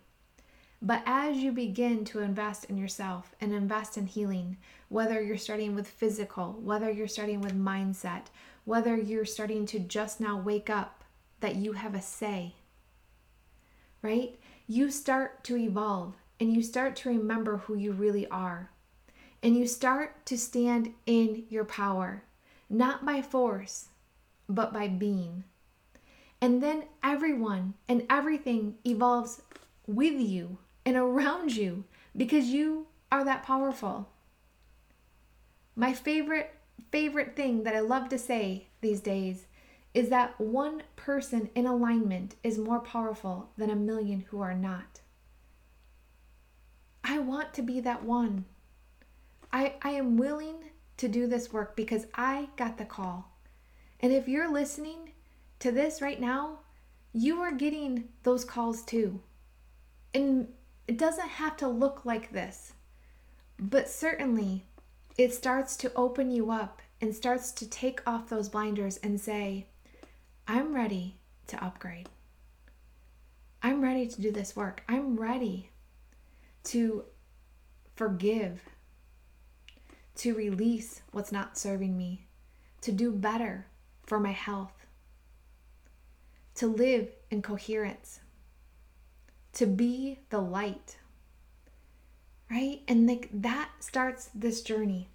But 0.83 1.03
as 1.07 1.39
you 1.39 1.53
begin 1.53 2.05
to 2.07 2.21
invest 2.21 2.65
in 2.67 2.77
yourself 2.77 3.35
and 3.41 3.53
invest 3.53 3.97
in 3.97 4.07
healing, 4.07 4.57
whether 4.89 5.21
you're 5.23 5.37
starting 5.37 5.75
with 5.75 5.89
physical, 5.89 6.59
whether 6.63 6.91
you're 6.91 7.09
starting 7.09 7.41
with 7.41 7.59
mindset, 7.59 8.27
whether 8.65 8.97
you're 8.97 9.25
starting 9.25 9.67
to 9.67 9.79
just 9.79 10.21
now 10.21 10.39
wake 10.39 10.71
up 10.71 11.05
that 11.41 11.57
you 11.57 11.73
have 11.73 11.95
a 11.95 12.03
say, 12.03 12.55
right? 14.03 14.39
You 14.67 14.91
start 14.91 15.45
to 15.45 15.57
evolve 15.57 16.15
and 16.41 16.53
you 16.53 16.63
start 16.63 16.97
to 16.97 17.09
remember 17.09 17.59
who 17.59 17.77
you 17.77 17.93
really 17.93 18.27
are. 18.29 18.71
And 19.43 19.57
you 19.57 19.67
start 19.67 20.27
to 20.27 20.39
stand 20.39 20.95
in 21.05 21.45
your 21.49 21.65
power, 21.65 22.25
not 22.69 23.05
by 23.05 23.23
force, 23.23 23.89
but 24.49 24.73
by 24.73 24.89
being. 24.89 25.45
And 26.41 26.63
then 26.63 26.85
everyone 27.03 27.75
and 27.89 28.05
everything 28.11 28.77
evolves 28.85 29.43
with 29.87 30.21
you 30.21 30.59
and 30.85 30.97
around 30.97 31.57
you 31.57 31.85
because 32.17 32.47
you 32.47 32.87
are 33.11 33.25
that 33.25 33.43
powerful. 33.43 34.09
My 35.75 35.93
favorite, 35.93 36.55
favorite 36.91 37.37
thing 37.37 37.65
that 37.65 37.77
I 37.77 37.81
love 37.81 38.09
to 38.09 38.19
say 38.19 38.67
these 38.81 39.01
days 39.01 39.47
is 39.97 40.11
that 40.11 40.39
one 40.39 40.83
person 40.95 41.49
in 41.55 41.65
alignment 41.65 42.35
is 42.45 42.59
more 42.59 42.81
powerful 42.81 43.49
than 43.57 43.71
a 43.71 43.75
million 43.75 44.21
who 44.29 44.43
are 44.43 44.53
not. 44.53 45.01
I 47.03 47.19
want 47.19 47.55
to 47.55 47.63
be 47.63 47.81
that 47.81 48.05
one. 48.05 48.45
I, 49.51 49.77
I 49.81 49.93
am 49.93 50.19
willing 50.19 50.65
to 50.99 51.09
do 51.09 51.27
this 51.27 51.51
work 51.51 51.75
because 51.75 52.09
I 52.15 52.51
got 52.59 52.77
the 52.77 52.85
call. 52.85 53.39
And 53.99 54.13
if 54.13 54.29
you're 54.29 54.53
listening 54.53 55.13
to 55.61 55.73
this 55.73 56.03
right 56.03 56.21
now, 56.21 56.59
you 57.15 57.41
are 57.41 57.53
getting 57.53 58.11
those 58.23 58.45
calls 58.45 58.83
too. 58.83 59.23
And 60.13 60.49
it 60.87 60.99
doesn't 60.99 61.29
have 61.29 61.57
to 61.57 61.69
look 61.69 62.05
like 62.05 62.33
this, 62.33 62.75
but 63.59 63.89
certainly 63.89 64.67
it 65.17 65.33
starts 65.33 65.75
to 65.79 65.93
open 65.95 66.31
you 66.31 66.51
up 66.51 66.83
and 67.01 67.15
starts 67.15 67.51
to 67.53 67.67
take 67.67 68.07
off 68.07 68.29
those 68.29 68.51
blinders 68.51 68.99
and 68.99 69.19
say, 69.19 69.69
I'm 70.47 70.75
ready 70.75 71.17
to 71.49 71.63
upgrade. 71.65 72.09
I'm 73.63 73.83
ready 73.83 74.07
to 74.07 74.21
do 74.21 74.31
this 74.31 74.55
work. 74.55 74.83
I'm 74.89 75.17
ready 75.17 75.71
to 76.65 77.05
forgive, 77.95 78.63
to 80.17 80.35
release 80.35 81.03
what's 81.11 81.33
not 81.33 81.59
serving 81.59 81.97
me, 81.97 82.27
to 82.83 82.93
do 82.93 83.11
better 83.11 83.67
for 84.05 84.21
my 84.21 84.33
health, 84.33 84.87
to 86.57 86.67
live 86.67 87.09
in 87.31 87.43
coherence 87.43 88.21
to 89.57 89.67
be 89.67 90.19
the 90.29 90.39
light. 90.39 90.99
Right? 92.51 92.83
And 92.87 93.09
like 93.09 93.31
that 93.33 93.71
starts 93.81 94.29
this 94.35 94.61
journey. 94.61 95.09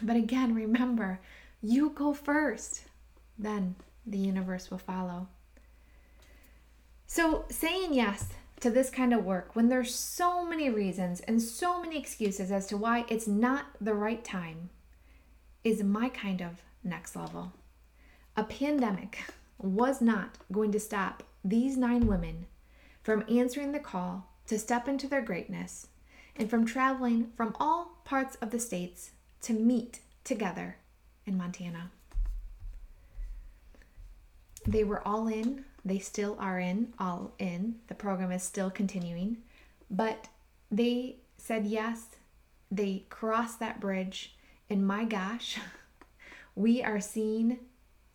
But 0.00 0.16
again, 0.16 0.54
remember, 0.54 1.20
you 1.62 1.90
go 1.90 2.14
first, 2.14 2.84
then 3.38 3.76
the 4.06 4.18
universe 4.18 4.70
will 4.70 4.78
follow. 4.78 5.28
So, 7.06 7.44
saying 7.48 7.94
yes 7.94 8.28
to 8.60 8.70
this 8.70 8.90
kind 8.90 9.14
of 9.14 9.24
work 9.24 9.54
when 9.54 9.68
there's 9.68 9.94
so 9.94 10.44
many 10.44 10.68
reasons 10.68 11.20
and 11.20 11.40
so 11.40 11.80
many 11.80 11.96
excuses 11.98 12.50
as 12.50 12.66
to 12.66 12.76
why 12.76 13.04
it's 13.08 13.28
not 13.28 13.66
the 13.80 13.94
right 13.94 14.24
time 14.24 14.70
is 15.64 15.82
my 15.82 16.08
kind 16.08 16.40
of 16.40 16.62
next 16.82 17.14
level. 17.14 17.52
A 18.36 18.44
pandemic 18.44 19.24
was 19.58 20.00
not 20.00 20.38
going 20.52 20.72
to 20.72 20.80
stop 20.80 21.22
these 21.44 21.76
nine 21.76 22.06
women 22.06 22.46
from 23.02 23.24
answering 23.28 23.72
the 23.72 23.78
call 23.78 24.28
to 24.46 24.58
step 24.58 24.88
into 24.88 25.06
their 25.06 25.22
greatness, 25.22 25.88
and 26.36 26.48
from 26.48 26.64
traveling 26.64 27.30
from 27.36 27.54
all 27.60 28.00
parts 28.04 28.36
of 28.36 28.50
the 28.50 28.58
states 28.58 29.10
to 29.42 29.52
meet 29.52 30.00
together 30.24 30.76
in 31.26 31.36
Montana. 31.36 31.90
They 34.68 34.84
were 34.84 35.06
all 35.08 35.28
in, 35.28 35.64
they 35.82 35.98
still 35.98 36.36
are 36.38 36.60
in, 36.60 36.92
all 36.98 37.32
in. 37.38 37.76
The 37.86 37.94
program 37.94 38.30
is 38.30 38.42
still 38.42 38.70
continuing, 38.70 39.38
but 39.90 40.28
they 40.70 41.16
said 41.38 41.64
yes. 41.64 42.04
They 42.70 43.06
crossed 43.08 43.60
that 43.60 43.80
bridge, 43.80 44.36
and 44.68 44.86
my 44.86 45.04
gosh, 45.04 45.58
we 46.54 46.82
are 46.82 47.00
seeing 47.00 47.60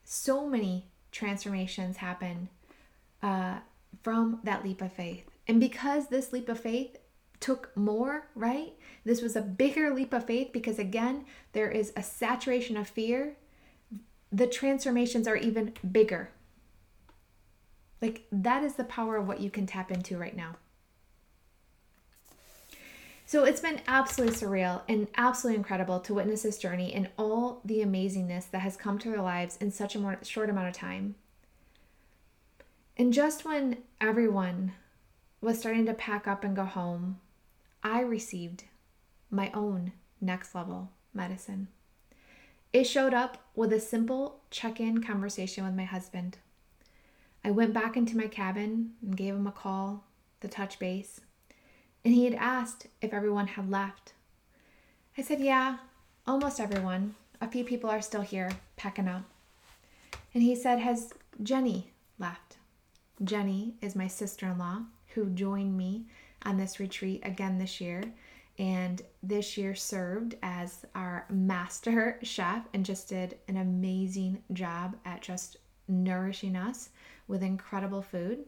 so 0.04 0.48
many 0.48 0.86
transformations 1.12 1.98
happen 1.98 2.50
uh, 3.24 3.56
from 4.04 4.40
that 4.44 4.64
leap 4.64 4.84
of 4.84 4.94
faith. 4.94 5.26
And 5.48 5.60
because 5.60 6.10
this 6.10 6.32
leap 6.32 6.50
of 6.50 6.60
faith 6.60 6.98
took 7.40 7.76
more, 7.76 8.28
right? 8.36 8.74
This 9.04 9.24
was 9.24 9.36
a 9.36 9.42
bigger 9.42 9.92
leap 9.92 10.14
of 10.14 10.28
faith 10.28 10.52
because, 10.54 10.78
again, 10.78 11.26
there 11.54 11.72
is 11.72 11.92
a 11.96 12.04
saturation 12.04 12.78
of 12.78 12.88
fear. 12.88 13.38
The 14.32 14.46
transformations 14.46 15.28
are 15.28 15.36
even 15.36 15.74
bigger. 15.92 16.30
Like, 18.04 18.26
that 18.34 18.66
is 18.66 18.74
the 18.74 18.84
power 18.84 19.16
of 19.16 19.30
what 19.30 19.40
you 19.40 19.50
can 19.50 19.66
tap 19.66 19.90
into 19.90 20.18
right 20.18 20.36
now. 20.36 20.58
So 23.26 23.46
it's 23.46 23.62
been 23.62 23.80
absolutely 23.88 24.36
surreal 24.36 24.82
and 24.90 25.08
absolutely 25.16 25.56
incredible 25.56 26.02
to 26.02 26.14
witness 26.14 26.42
this 26.42 26.58
journey 26.58 26.94
and 26.94 27.08
all 27.18 27.62
the 27.64 27.80
amazingness 27.80 28.52
that 28.52 28.60
has 28.60 28.76
come 28.76 29.00
to 29.00 29.10
their 29.10 29.22
lives 29.22 29.56
in 29.62 29.72
such 29.72 29.96
a 29.96 30.00
more 30.00 30.20
short 30.22 30.50
amount 30.50 30.68
of 30.68 30.74
time. 30.74 31.16
And 32.98 33.14
just 33.14 33.46
when 33.46 33.78
everyone 34.02 34.74
was 35.40 35.58
starting 35.58 35.86
to 35.86 35.94
pack 35.94 36.28
up 36.28 36.44
and 36.44 36.58
go 36.58 36.66
home, 36.66 37.22
I 37.84 38.02
received 38.02 38.66
my 39.32 39.50
own 39.54 39.94
next 40.20 40.54
level 40.54 40.92
medicine. 41.14 41.70
It 42.74 42.84
showed 42.84 43.14
up 43.14 43.38
with 43.56 43.72
a 43.72 43.80
simple 43.80 44.42
check 44.52 44.82
in 44.82 45.02
conversation 45.02 45.64
with 45.64 45.74
my 45.74 45.86
husband. 45.86 46.40
I 47.44 47.52
went 47.52 47.74
back 47.74 47.98
into 47.98 48.18
my 48.18 48.28
cabin 48.28 48.92
and 49.02 49.18
gave 49.18 49.36
him 49.36 49.48
a 49.48 49.52
call 49.52 50.06
to 50.42 50.48
touch 50.48 50.80
base 50.80 51.20
and 52.06 52.14
he 52.14 52.26
had 52.26 52.34
asked 52.36 52.88
if 53.02 53.14
everyone 53.14 53.48
had 53.48 53.70
left. 53.70 54.14
I 55.18 55.22
said, 55.22 55.40
Yeah, 55.40 55.78
almost 56.28 56.60
everyone. 56.60 57.16
A 57.42 57.48
few 57.48 57.64
people 57.64 57.90
are 57.90 58.02
still 58.02 58.22
here, 58.22 58.52
packing 58.76 59.08
up. 59.08 59.24
And 60.34 60.44
he 60.44 60.56
said, 60.56 60.80
Has 60.80 61.14
Jenny 61.42 61.92
left? 62.20 62.58
Jenny 63.24 63.76
is 63.82 63.96
my 63.96 64.08
sister 64.08 64.48
in 64.48 64.58
law 64.58 64.82
who 65.14 65.30
joined 65.30 65.78
me 65.78 66.06
on 66.44 66.58
this 66.58 66.80
retreat 66.80 67.22
again 67.24 67.58
this 67.58 67.80
year. 67.80 68.04
And 68.60 69.02
this 69.24 69.58
year 69.58 69.74
served 69.74 70.36
as 70.44 70.86
our 70.94 71.26
master 71.30 72.20
chef 72.24 72.68
and 72.74 72.86
just 72.86 73.10
did 73.10 73.38
an 73.48 73.58
amazing 73.58 74.44
job 74.52 74.96
at 75.06 75.22
just 75.22 75.58
nourishing 75.88 76.56
us 76.56 76.90
with 77.28 77.44
incredible 77.44 78.02
food. 78.02 78.46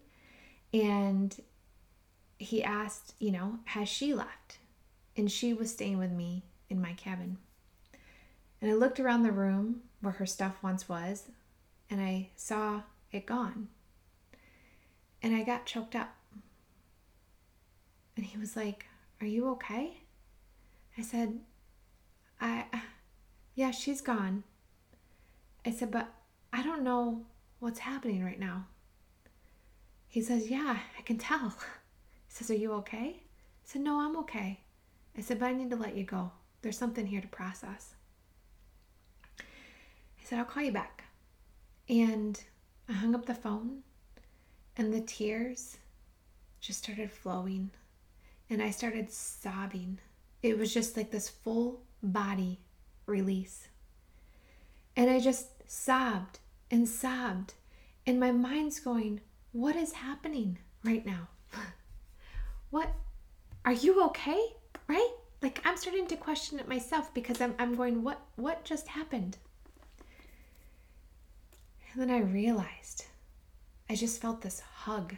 And 0.73 1.35
he 2.37 2.63
asked, 2.63 3.15
you 3.19 3.31
know, 3.31 3.59
has 3.65 3.87
she 3.87 4.13
left? 4.13 4.59
And 5.15 5.31
she 5.31 5.53
was 5.53 5.71
staying 5.71 5.97
with 5.97 6.11
me 6.11 6.43
in 6.69 6.81
my 6.81 6.93
cabin. 6.93 7.37
And 8.61 8.71
I 8.71 8.73
looked 8.73 8.99
around 8.99 9.23
the 9.23 9.31
room 9.31 9.81
where 10.01 10.13
her 10.13 10.25
stuff 10.25 10.57
once 10.61 10.89
was, 10.89 11.29
and 11.89 12.01
I 12.01 12.29
saw 12.35 12.81
it 13.11 13.25
gone. 13.25 13.69
And 15.21 15.35
I 15.35 15.43
got 15.43 15.65
choked 15.65 15.95
up. 15.95 16.15
And 18.15 18.25
he 18.25 18.37
was 18.37 18.55
like, 18.55 18.85
Are 19.21 19.27
you 19.27 19.49
okay? 19.51 20.01
I 20.97 21.01
said, 21.01 21.39
I, 22.39 22.65
yeah, 23.55 23.71
she's 23.71 24.01
gone. 24.01 24.43
I 25.65 25.71
said, 25.71 25.91
But 25.91 26.09
I 26.53 26.63
don't 26.63 26.83
know 26.83 27.25
what's 27.65 27.79
happening 27.79 28.23
right 28.23 28.39
now. 28.39 28.67
He 30.07 30.21
says, 30.21 30.51
Yeah, 30.51 30.77
I 30.97 31.01
can 31.01 31.17
tell 31.17 31.49
He 31.49 31.55
says, 32.29 32.51
Are 32.51 32.55
you 32.55 32.71
okay? 32.73 33.15
I 33.17 33.63
said, 33.63 33.81
No, 33.81 33.99
I'm 33.99 34.15
okay. 34.17 34.59
I 35.17 35.21
said, 35.21 35.39
But 35.39 35.47
I 35.47 35.53
need 35.53 35.71
to 35.71 35.75
let 35.75 35.95
you 35.95 36.03
go. 36.03 36.31
There's 36.61 36.77
something 36.77 37.07
here 37.07 37.21
to 37.21 37.27
process. 37.27 37.95
He 40.15 40.25
said, 40.25 40.37
I'll 40.37 40.45
call 40.45 40.61
you 40.61 40.71
back. 40.71 41.05
And 41.89 42.39
I 42.87 42.93
hung 42.93 43.15
up 43.15 43.25
the 43.25 43.33
phone, 43.33 43.79
and 44.77 44.93
the 44.93 45.01
tears 45.01 45.77
just 46.61 46.83
started 46.83 47.11
flowing. 47.11 47.71
And 48.47 48.61
I 48.61 48.69
started 48.69 49.11
sobbing. 49.11 49.97
It 50.43 50.59
was 50.59 50.71
just 50.71 50.95
like 50.95 51.09
this 51.09 51.29
full 51.29 51.81
body 52.03 52.59
release. 53.07 53.69
And 54.95 55.09
I 55.09 55.19
just 55.19 55.47
sobbed 55.67 56.39
and 56.71 56.87
sobbed. 56.87 57.53
And 58.07 58.19
my 58.19 58.31
mind's 58.31 58.79
going, 58.79 59.21
What 59.51 59.75
is 59.75 59.93
happening 59.93 60.59
right 60.83 61.05
now? 61.05 61.27
what 62.69 62.93
are 63.65 63.73
you 63.73 64.03
okay? 64.05 64.53
Right? 64.87 65.11
Like 65.41 65.61
i'm 65.65 65.77
starting 65.77 66.07
to 66.07 66.15
question 66.15 66.59
it 66.59 66.67
myself 66.67 67.13
because 67.13 67.39
i'm, 67.41 67.53
I'm 67.59 67.75
going 67.75 68.03
what 68.03 68.19
what 68.35 68.63
just 68.63 68.87
happened? 68.87 69.37
And 71.91 72.01
then 72.01 72.09
i 72.09 72.19
realized 72.19 73.05
i 73.89 73.95
just 73.95 74.21
felt 74.21 74.41
this 74.41 74.59
hug 74.59 75.15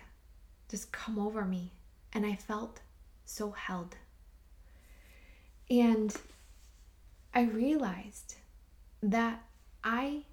just 0.70 0.92
come 0.92 1.18
over 1.18 1.46
me 1.46 1.72
and 2.14 2.26
i 2.26 2.36
felt 2.36 2.82
so 3.26 3.52
held. 3.52 3.96
And 5.70 6.14
i 7.34 7.44
realized 7.44 8.36
that 9.02 9.44
i 9.84 10.24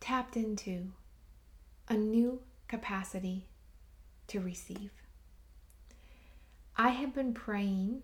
tapped 0.00 0.36
into 0.36 0.92
a 1.88 1.94
new 1.94 2.40
capacity 2.68 3.46
to 4.26 4.40
receive 4.40 4.90
I 6.76 6.88
have 6.88 7.14
been 7.14 7.34
praying 7.34 8.02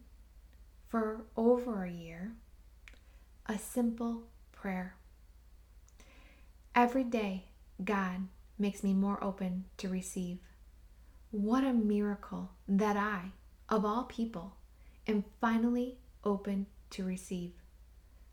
for 0.89 1.23
over 1.37 1.85
a 1.85 1.91
year 1.91 2.33
a 3.47 3.59
simple 3.59 4.23
prayer. 4.53 4.95
Every 6.73 7.03
day, 7.03 7.47
God 7.83 8.29
makes 8.59 8.85
me 8.85 8.95
more 8.95 9.23
open 9.25 9.65
to 9.79 9.89
receive. 9.89 10.39
What 11.33 11.65
a 11.65 11.73
miracle 11.73 12.51
that 12.69 12.97
I, 12.97 13.33
of 13.69 13.85
all 13.85 14.05
people, 14.05 14.55
am 15.09 15.25
finally 15.41 15.99
open 16.23 16.67
to 16.91 17.05
receive. 17.05 17.51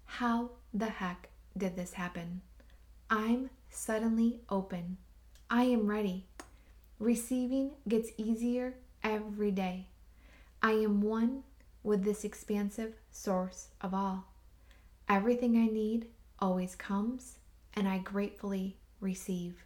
How 0.05 0.51
the 0.71 0.89
heck 0.89 1.29
did 1.57 1.75
this 1.75 1.93
happen? 1.93 2.41
I'm 3.09 3.49
suddenly 3.71 4.41
open. 4.49 4.97
I 5.49 5.63
am 5.63 5.87
ready. 5.87 6.25
Receiving 6.99 7.71
gets 7.87 8.09
easier 8.17 8.73
every 9.01 9.51
day. 9.51 9.87
I 10.61 10.71
am 10.71 11.01
one 11.01 11.43
with 11.83 12.03
this 12.03 12.25
expansive 12.25 12.95
source 13.11 13.69
of 13.79 13.93
all. 13.93 14.25
Everything 15.07 15.55
I 15.55 15.67
need 15.67 16.07
always 16.39 16.75
comes, 16.75 17.37
and 17.73 17.87
I 17.87 17.99
gratefully 17.99 18.75
receive. 18.99 19.63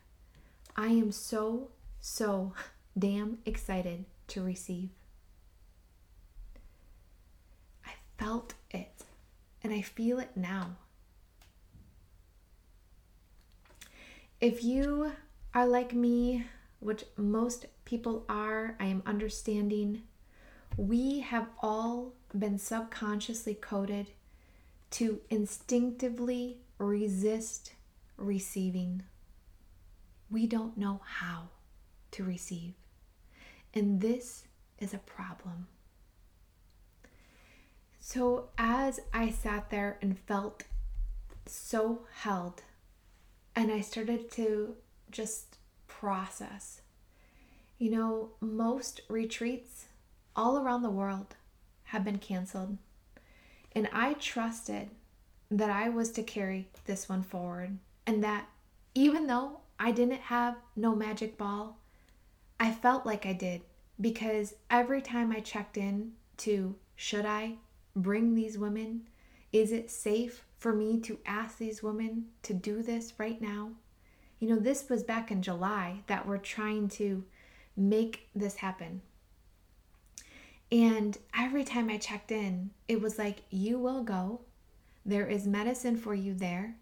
I 0.75 0.89
am 0.89 1.11
so, 1.11 1.69
so 1.99 2.53
damn 2.99 3.39
excited 3.45 4.05
to 4.27 4.43
receive. 4.43 4.89
I 7.83 7.93
felt 8.19 8.53
it, 8.69 9.03
and 9.63 9.73
I 9.73 9.81
feel 9.81 10.19
it 10.19 10.37
now. 10.37 10.75
If 14.39 14.63
you 14.63 15.13
are 15.53 15.67
like 15.67 15.93
me, 15.93 16.45
which 16.79 17.05
most 17.17 17.65
people 17.85 18.25
are, 18.29 18.75
I 18.79 18.85
am 18.85 19.03
understanding 19.05 20.03
we 20.77 21.19
have 21.19 21.47
all 21.61 22.13
been 22.37 22.57
subconsciously 22.57 23.55
coded 23.55 24.11
to 24.91 25.21
instinctively 25.29 26.57
resist 26.77 27.73
receiving. 28.17 29.03
We 30.29 30.47
don't 30.47 30.77
know 30.77 31.01
how 31.05 31.49
to 32.11 32.23
receive. 32.23 32.73
And 33.73 34.01
this 34.01 34.45
is 34.79 34.93
a 34.93 34.99
problem. 34.99 35.67
So, 37.99 38.49
as 38.57 38.99
I 39.13 39.29
sat 39.29 39.69
there 39.69 39.97
and 40.01 40.17
felt 40.17 40.63
so 41.45 42.07
held, 42.13 42.63
and 43.55 43.71
I 43.71 43.81
started 43.81 44.31
to 44.31 44.75
just 45.11 45.57
process, 45.87 46.81
you 47.77 47.91
know, 47.91 48.31
most 48.39 49.01
retreats 49.09 49.85
all 50.35 50.57
around 50.57 50.81
the 50.81 50.89
world 50.89 51.35
have 51.85 52.03
been 52.03 52.17
canceled. 52.17 52.77
And 53.73 53.89
I 53.91 54.13
trusted 54.13 54.89
that 55.49 55.69
I 55.69 55.89
was 55.89 56.11
to 56.11 56.23
carry 56.23 56.67
this 56.85 57.09
one 57.09 57.23
forward 57.23 57.77
and 58.07 58.23
that 58.23 58.47
even 58.93 59.27
though 59.27 59.61
I 59.79 59.91
didn't 59.91 60.21
have 60.21 60.55
no 60.75 60.95
magic 60.95 61.37
ball, 61.37 61.77
I 62.59 62.71
felt 62.71 63.05
like 63.05 63.25
I 63.25 63.33
did 63.33 63.61
because 63.99 64.55
every 64.69 65.01
time 65.01 65.31
I 65.31 65.39
checked 65.39 65.77
in 65.77 66.13
to 66.37 66.75
should 66.95 67.25
I 67.25 67.55
bring 67.95 68.35
these 68.35 68.57
women? 68.57 69.07
Is 69.51 69.71
it 69.71 69.89
safe 69.89 70.45
for 70.57 70.73
me 70.73 70.99
to 71.01 71.19
ask 71.25 71.57
these 71.57 71.83
women 71.83 72.27
to 72.43 72.53
do 72.53 72.83
this 72.83 73.13
right 73.17 73.41
now? 73.41 73.71
You 74.41 74.49
know, 74.49 74.59
this 74.59 74.89
was 74.89 75.03
back 75.03 75.29
in 75.29 75.43
July 75.43 76.01
that 76.07 76.27
we're 76.27 76.39
trying 76.39 76.89
to 76.89 77.23
make 77.77 78.27
this 78.35 78.55
happen. 78.55 79.03
And 80.71 81.15
every 81.37 81.63
time 81.63 81.89
I 81.91 81.97
checked 81.97 82.31
in, 82.31 82.71
it 82.87 82.99
was 82.99 83.19
like, 83.19 83.43
you 83.51 83.77
will 83.77 84.03
go. 84.03 84.41
There 85.05 85.27
is 85.27 85.45
medicine 85.45 85.95
for 85.95 86.15
you 86.15 86.33
there. 86.33 86.75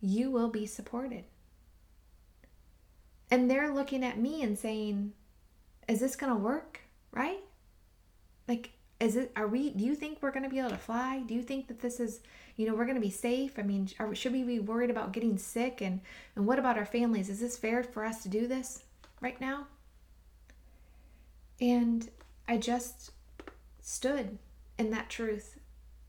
You 0.00 0.30
will 0.30 0.48
be 0.48 0.64
supported. 0.64 1.24
And 3.30 3.50
they're 3.50 3.74
looking 3.74 4.02
at 4.02 4.18
me 4.18 4.42
and 4.42 4.58
saying, 4.58 5.12
is 5.88 6.00
this 6.00 6.16
going 6.16 6.32
to 6.32 6.38
work? 6.38 6.80
Right? 7.10 7.44
Like, 8.48 8.70
is 9.02 9.16
it 9.16 9.32
are 9.34 9.48
we 9.48 9.70
do 9.70 9.84
you 9.84 9.96
think 9.96 10.18
we're 10.20 10.30
going 10.30 10.44
to 10.44 10.48
be 10.48 10.60
able 10.60 10.70
to 10.70 10.76
fly? 10.76 11.22
Do 11.26 11.34
you 11.34 11.42
think 11.42 11.66
that 11.66 11.80
this 11.80 11.98
is 11.98 12.20
you 12.56 12.66
know 12.66 12.74
we're 12.74 12.84
going 12.84 12.94
to 12.94 13.00
be 13.00 13.10
safe? 13.10 13.58
I 13.58 13.62
mean 13.62 13.88
are, 13.98 14.14
should 14.14 14.32
we 14.32 14.44
be 14.44 14.60
worried 14.60 14.90
about 14.90 15.12
getting 15.12 15.36
sick? 15.36 15.80
And 15.80 16.00
and 16.36 16.46
what 16.46 16.58
about 16.58 16.78
our 16.78 16.86
families? 16.86 17.28
Is 17.28 17.40
this 17.40 17.58
fair 17.58 17.82
for 17.82 18.04
us 18.04 18.22
to 18.22 18.28
do 18.28 18.46
this 18.46 18.84
right 19.20 19.40
now? 19.40 19.66
And 21.60 22.08
i 22.48 22.56
just 22.56 23.12
stood 23.80 24.38
in 24.78 24.90
that 24.90 25.08
truth 25.08 25.58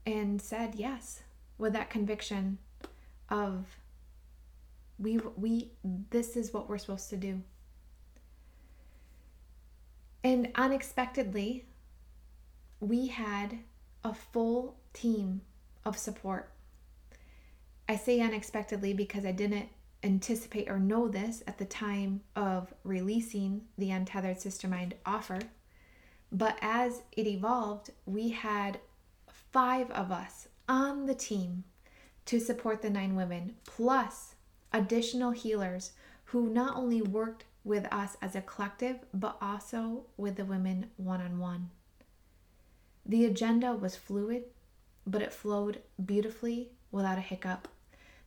and 0.06 0.42
said 0.42 0.76
yes 0.76 1.22
with 1.58 1.74
that 1.74 1.90
conviction 1.90 2.60
of 3.30 3.66
we 5.00 5.18
we 5.36 5.72
this 6.12 6.38
is 6.38 6.54
what 6.54 6.70
we're 6.70 6.78
supposed 6.78 7.10
to 7.10 7.18
do. 7.18 7.42
And 10.24 10.50
unexpectedly 10.56 11.66
we 12.84 13.08
had 13.08 13.60
a 14.04 14.14
full 14.14 14.76
team 14.92 15.42
of 15.86 15.98
support. 15.98 16.52
I 17.88 17.96
say 17.96 18.20
unexpectedly 18.20 18.94
because 18.94 19.26
I 19.26 19.32
didn't 19.32 19.70
anticipate 20.04 20.70
or 20.70 20.80
know 20.80 21.08
this 21.08 21.44
at 21.48 21.58
the 21.58 21.66
time 21.66 22.22
of 22.36 22.74
releasing 22.84 23.62
the 23.78 23.92
Untethered 23.92 24.42
Sister 24.42 24.68
Mind 24.68 24.96
offer. 25.06 25.40
But 26.30 26.58
as 26.62 27.04
it 27.14 27.26
evolved, 27.26 27.92
we 28.06 28.30
had 28.30 28.80
five 29.30 29.90
of 29.92 30.12
us 30.12 30.50
on 30.68 31.06
the 31.06 31.16
team 31.16 31.64
to 32.26 32.40
support 32.40 32.82
the 32.82 32.90
nine 32.90 33.16
women, 33.16 33.56
plus 33.66 34.36
additional 34.74 35.32
healers 35.32 35.94
who 36.26 36.50
not 36.50 36.76
only 36.76 37.02
worked 37.02 37.46
with 37.64 37.86
us 37.94 38.18
as 38.22 38.36
a 38.36 38.42
collective, 38.42 38.98
but 39.14 39.38
also 39.42 40.04
with 40.18 40.36
the 40.36 40.44
women 40.44 40.88
one 40.98 41.22
on 41.22 41.40
one. 41.40 41.70
The 43.06 43.26
agenda 43.26 43.74
was 43.74 43.96
fluid, 43.96 44.46
but 45.06 45.22
it 45.22 45.34
flowed 45.34 45.82
beautifully 46.04 46.72
without 46.92 47.18
a 47.18 47.22
hiccup. 47.22 47.68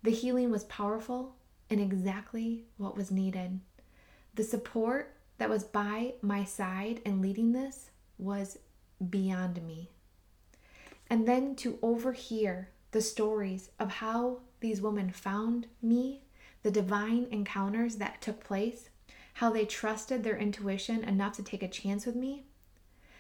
The 0.03 0.11
healing 0.11 0.51
was 0.51 0.65
powerful 0.65 1.37
and 1.71 1.81
exactly 1.81 2.67
what 2.77 2.97
was 2.97 3.11
needed. 3.11 3.61
The 4.35 4.45
support 4.45 5.17
that 5.39 5.49
was 5.49 5.65
by 5.65 6.15
my 6.23 6.45
side 6.45 7.01
and 7.05 7.23
leading 7.23 7.53
this 7.53 7.91
was 8.19 8.59
beyond 9.11 9.63
me. 9.67 9.91
And 11.09 11.27
then 11.27 11.55
to 11.57 11.79
overhear 11.83 12.71
the 12.91 13.01
stories 13.01 13.71
of 13.79 13.91
how 13.91 14.41
these 14.61 14.81
women 14.81 15.11
found 15.11 15.67
me, 15.83 16.23
the 16.63 16.71
divine 16.71 17.27
encounters 17.31 17.97
that 17.97 18.21
took 18.21 18.43
place, 18.43 18.89
how 19.35 19.51
they 19.51 19.65
trusted 19.65 20.25
their 20.25 20.37
intuition 20.37 21.05
enough 21.05 21.37
to 21.37 21.43
take 21.43 21.63
a 21.63 21.69
chance 21.69 22.07
with 22.07 22.17
me, 22.17 22.46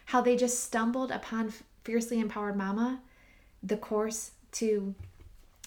how 0.06 0.20
they 0.20 0.36
just 0.36 0.62
stumbled 0.62 1.10
upon 1.10 1.52
Fiercely 1.84 2.18
Empowered 2.20 2.56
Mama, 2.56 3.00
the 3.62 3.76
course 3.76 4.32
to 4.52 4.94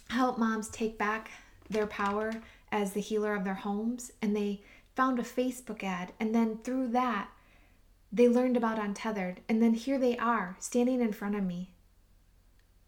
help 0.10 0.38
moms 0.38 0.70
take 0.70 0.98
back 0.98 1.30
their 1.70 1.88
power 1.88 2.32
as 2.72 2.94
the 2.94 3.02
healer 3.02 3.36
of 3.36 3.44
their 3.44 3.54
homes. 3.54 4.12
And 4.22 4.36
they 4.36 4.64
found 4.96 5.20
a 5.20 5.24
Facebook 5.24 5.84
ad. 5.84 6.14
And 6.20 6.34
then 6.34 6.60
through 6.64 6.88
that, 6.90 7.30
they 8.12 8.28
learned 8.28 8.58
about 8.58 8.80
Untethered. 8.80 9.42
And 9.48 9.62
then 9.62 9.74
here 9.74 10.00
they 10.00 10.18
are 10.18 10.56
standing 10.60 11.02
in 11.02 11.14
front 11.14 11.36
of 11.36 11.44
me. 11.44 11.72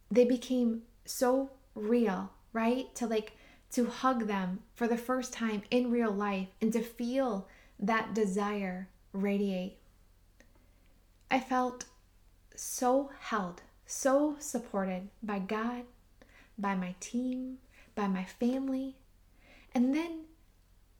They 0.09 0.25
became 0.25 0.83
so 1.05 1.51
real, 1.75 2.31
right? 2.53 2.93
To 2.95 3.07
like, 3.07 3.33
to 3.71 3.85
hug 3.87 4.27
them 4.27 4.59
for 4.73 4.87
the 4.87 4.97
first 4.97 5.33
time 5.33 5.63
in 5.69 5.91
real 5.91 6.11
life 6.11 6.47
and 6.61 6.71
to 6.73 6.81
feel 6.81 7.47
that 7.79 8.13
desire 8.13 8.87
radiate 9.13 9.80
I 11.31 11.39
felt 11.39 11.85
so 12.55 13.09
held, 13.21 13.61
so 13.85 14.35
supported 14.37 15.07
by 15.23 15.39
God, 15.39 15.83
by 16.57 16.75
my 16.75 16.93
team, 16.99 17.59
by 17.95 18.07
my 18.07 18.25
family. 18.25 18.97
And 19.73 19.95
then 19.95 20.25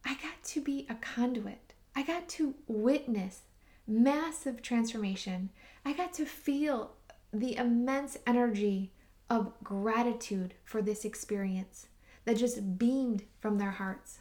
I 0.06 0.14
got 0.14 0.42
to 0.46 0.62
be 0.62 0.88
a 0.90 0.96
conduit. 0.96 1.74
I 1.94 2.04
got 2.04 2.30
to 2.30 2.56
witness 2.66 3.42
massive 3.86 4.62
transformation. 4.62 5.50
I 5.84 5.92
got 5.92 6.14
to 6.14 6.26
feel 6.26 6.94
the 7.34 7.58
immense 7.58 8.18
energy 8.26 8.94
of 9.30 9.52
gratitude 9.62 10.54
for 10.64 10.82
this 10.82 11.04
experience 11.04 11.88
that 12.24 12.38
just 12.38 12.78
beamed 12.78 13.24
from 13.42 13.58
their 13.58 13.72
hearts. 13.72 14.20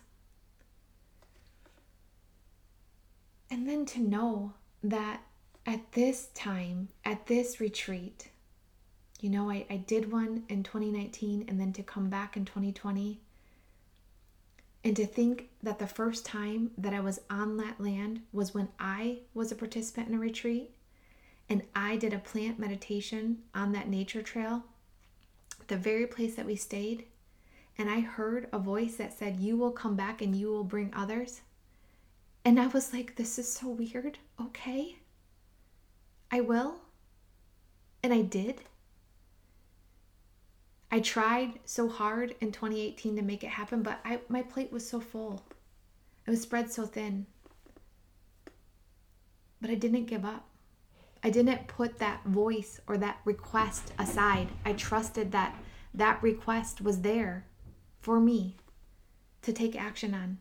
And 3.49 3.69
then 3.69 3.87
to 3.87 4.01
know 4.01 4.55
that 4.83 5.23
at 5.67 5.93
this 5.93 6.29
time, 6.35 6.89
at 7.05 7.27
this 7.27 7.61
retreat, 7.61 8.31
you 9.21 9.29
know, 9.29 9.51
I, 9.51 9.67
I 9.69 9.77
did 9.77 10.11
one 10.11 10.45
in 10.49 10.63
2019 10.63 11.45
and 11.49 11.61
then 11.61 11.73
to 11.75 11.83
come 11.83 12.09
back 12.09 12.37
in 12.37 12.45
2020. 12.45 13.21
And 14.83 14.97
to 14.97 15.07
think 15.07 15.51
that 15.63 15.79
the 15.79 15.87
first 15.87 16.25
time 16.25 16.71
that 16.79 16.95
I 16.95 17.01
was 17.01 17.21
on 17.29 17.59
that 17.59 17.79
land 17.79 18.23
was 18.33 18.55
when 18.55 18.69
I 18.79 19.19
was 19.35 19.53
a 19.53 19.57
participant 19.57 20.09
in 20.09 20.15
a 20.15 20.19
retreat 20.19 20.71
and 21.51 21.63
I 21.75 21.97
did 21.97 22.15
a 22.15 22.19
plant 22.19 22.59
meditation 22.59 23.39
on 23.55 23.73
that 23.73 23.89
nature 23.89 24.23
trail, 24.23 24.65
the 25.67 25.77
very 25.77 26.07
place 26.07 26.37
that 26.37 26.47
we 26.47 26.57
stayed. 26.57 27.05
And 27.77 27.91
I 27.91 28.01
heard 28.01 28.49
a 28.53 28.59
voice 28.59 28.97
that 28.97 29.19
said, 29.19 29.41
You 29.41 29.57
will 29.57 29.73
come 29.73 29.97
back 29.97 30.23
and 30.23 30.35
you 30.35 30.49
will 30.49 30.65
bring 30.65 30.93
others. 30.95 31.43
And 32.45 32.59
I 32.59 32.69
was 32.69 32.93
like, 32.95 33.17
This 33.17 33.39
is 33.39 33.53
so 33.53 33.69
weird. 33.69 34.19
Okay. 34.41 34.97
I 36.31 36.41
will. 36.41 36.77
And 38.03 38.13
I 38.13 38.23
did. 38.23 38.63
I 40.91 41.01
tried 41.01 41.61
so 41.65 41.89
hard 41.89 42.35
in 42.41 42.51
2018 42.51 43.17
to 43.17 43.23
make 43.23 43.45
it 43.45 43.51
happen, 43.51 43.83
but 43.83 44.01
I, 44.05 44.21
my 44.29 44.43
plate 44.43 44.73
was 44.73 44.89
so 44.89 45.01
full. 45.01 45.45
It 46.27 46.31
was 46.31 46.43
spread 46.43 46.73
so 46.73 46.85
thin. 46.85 47.27
But 49.61 49.71
I 49.71 49.75
didn't 49.75 50.07
give 50.07 50.25
up. 50.25 50.47
I 51.23 51.31
didn't 51.31 51.69
put 51.69 51.99
that 51.99 52.25
voice 52.25 52.81
or 52.87 52.97
that 52.99 53.19
request 53.25 53.93
aside. 53.99 54.49
I 54.65 54.73
trusted 54.73 55.33
that 55.33 55.55
that 55.93 56.23
request 56.23 56.81
was 56.81 57.03
there 57.03 57.45
for 58.01 58.19
me 58.19 58.57
to 59.43 59.53
take 59.53 59.77
action 59.77 60.15
on. 60.15 60.39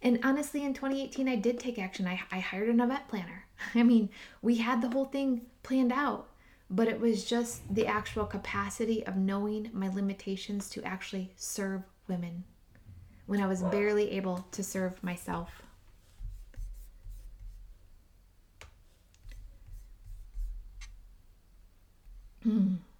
And 0.00 0.20
honestly, 0.22 0.64
in 0.64 0.74
2018, 0.74 1.28
I 1.28 1.36
did 1.36 1.58
take 1.58 1.78
action. 1.78 2.06
I, 2.06 2.20
I 2.30 2.38
hired 2.38 2.68
an 2.68 2.80
event 2.80 3.08
planner. 3.08 3.46
I 3.74 3.82
mean, 3.82 4.08
we 4.40 4.56
had 4.56 4.80
the 4.82 4.88
whole 4.88 5.04
thing 5.04 5.42
planned 5.62 5.92
out, 5.92 6.28
but 6.70 6.88
it 6.88 7.00
was 7.00 7.24
just 7.24 7.62
the 7.74 7.86
actual 7.86 8.26
capacity 8.26 9.04
of 9.06 9.16
knowing 9.16 9.70
my 9.72 9.88
limitations 9.88 10.68
to 10.70 10.82
actually 10.84 11.32
serve 11.36 11.82
women 12.08 12.44
when 13.26 13.40
I 13.40 13.46
was 13.46 13.62
barely 13.62 14.10
able 14.12 14.46
to 14.52 14.62
serve 14.62 15.02
myself. 15.02 15.62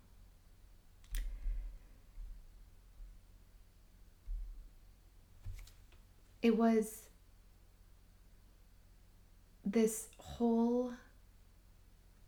It 6.42 6.56
was 6.56 7.08
this 9.64 10.08
whole 10.42 10.92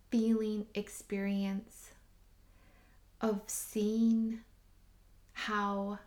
feeling 0.09 0.65
experience 0.73 1.91
of 3.21 3.41
seeing 3.49 4.39
how 5.33 5.99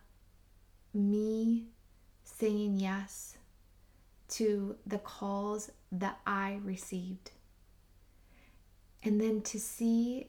me 0.94 1.66
saying 2.24 2.80
yes 2.80 3.36
to 4.26 4.74
the 4.86 4.96
calls 4.96 5.70
that 5.92 6.18
I 6.26 6.60
received. 6.64 7.30
And 9.02 9.20
then 9.20 9.42
to 9.42 9.60
see 9.60 10.28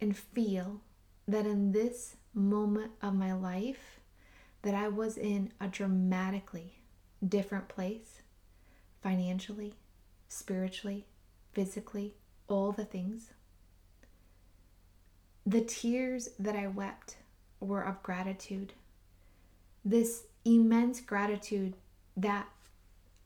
and 0.00 0.16
feel 0.16 0.80
that 1.28 1.44
in 1.44 1.72
this 1.72 2.16
moment 2.32 2.92
of 3.02 3.12
my 3.12 3.34
life 3.34 4.00
that 4.62 4.74
I 4.74 4.88
was 4.88 5.18
in 5.18 5.52
a 5.60 5.68
dramatically 5.68 6.76
different 7.22 7.68
place 7.68 8.22
financially, 9.02 9.74
spiritually, 10.26 11.04
physically, 11.52 12.14
all 12.48 12.72
the 12.72 12.84
things. 12.84 13.30
The 15.46 15.60
tears 15.60 16.30
that 16.38 16.56
I 16.56 16.66
wept 16.66 17.16
were 17.60 17.82
of 17.82 18.02
gratitude. 18.02 18.72
This 19.84 20.24
immense 20.44 21.00
gratitude 21.00 21.74
that 22.16 22.46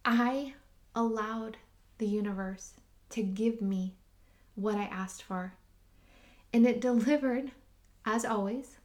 I 0.05 0.55
allowed 0.95 1.57
the 1.99 2.07
universe 2.07 2.75
to 3.11 3.23
give 3.23 3.61
me 3.61 3.95
what 4.55 4.77
I 4.77 4.85
asked 4.85 5.23
for. 5.23 5.55
And 6.53 6.67
it 6.67 6.81
delivered, 6.81 7.51
as 8.05 8.25
always, 8.25 8.77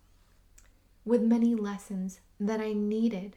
with 1.06 1.22
many 1.22 1.56
lessons 1.56 2.20
that 2.40 2.60
I 2.60 2.74
needed 2.74 3.36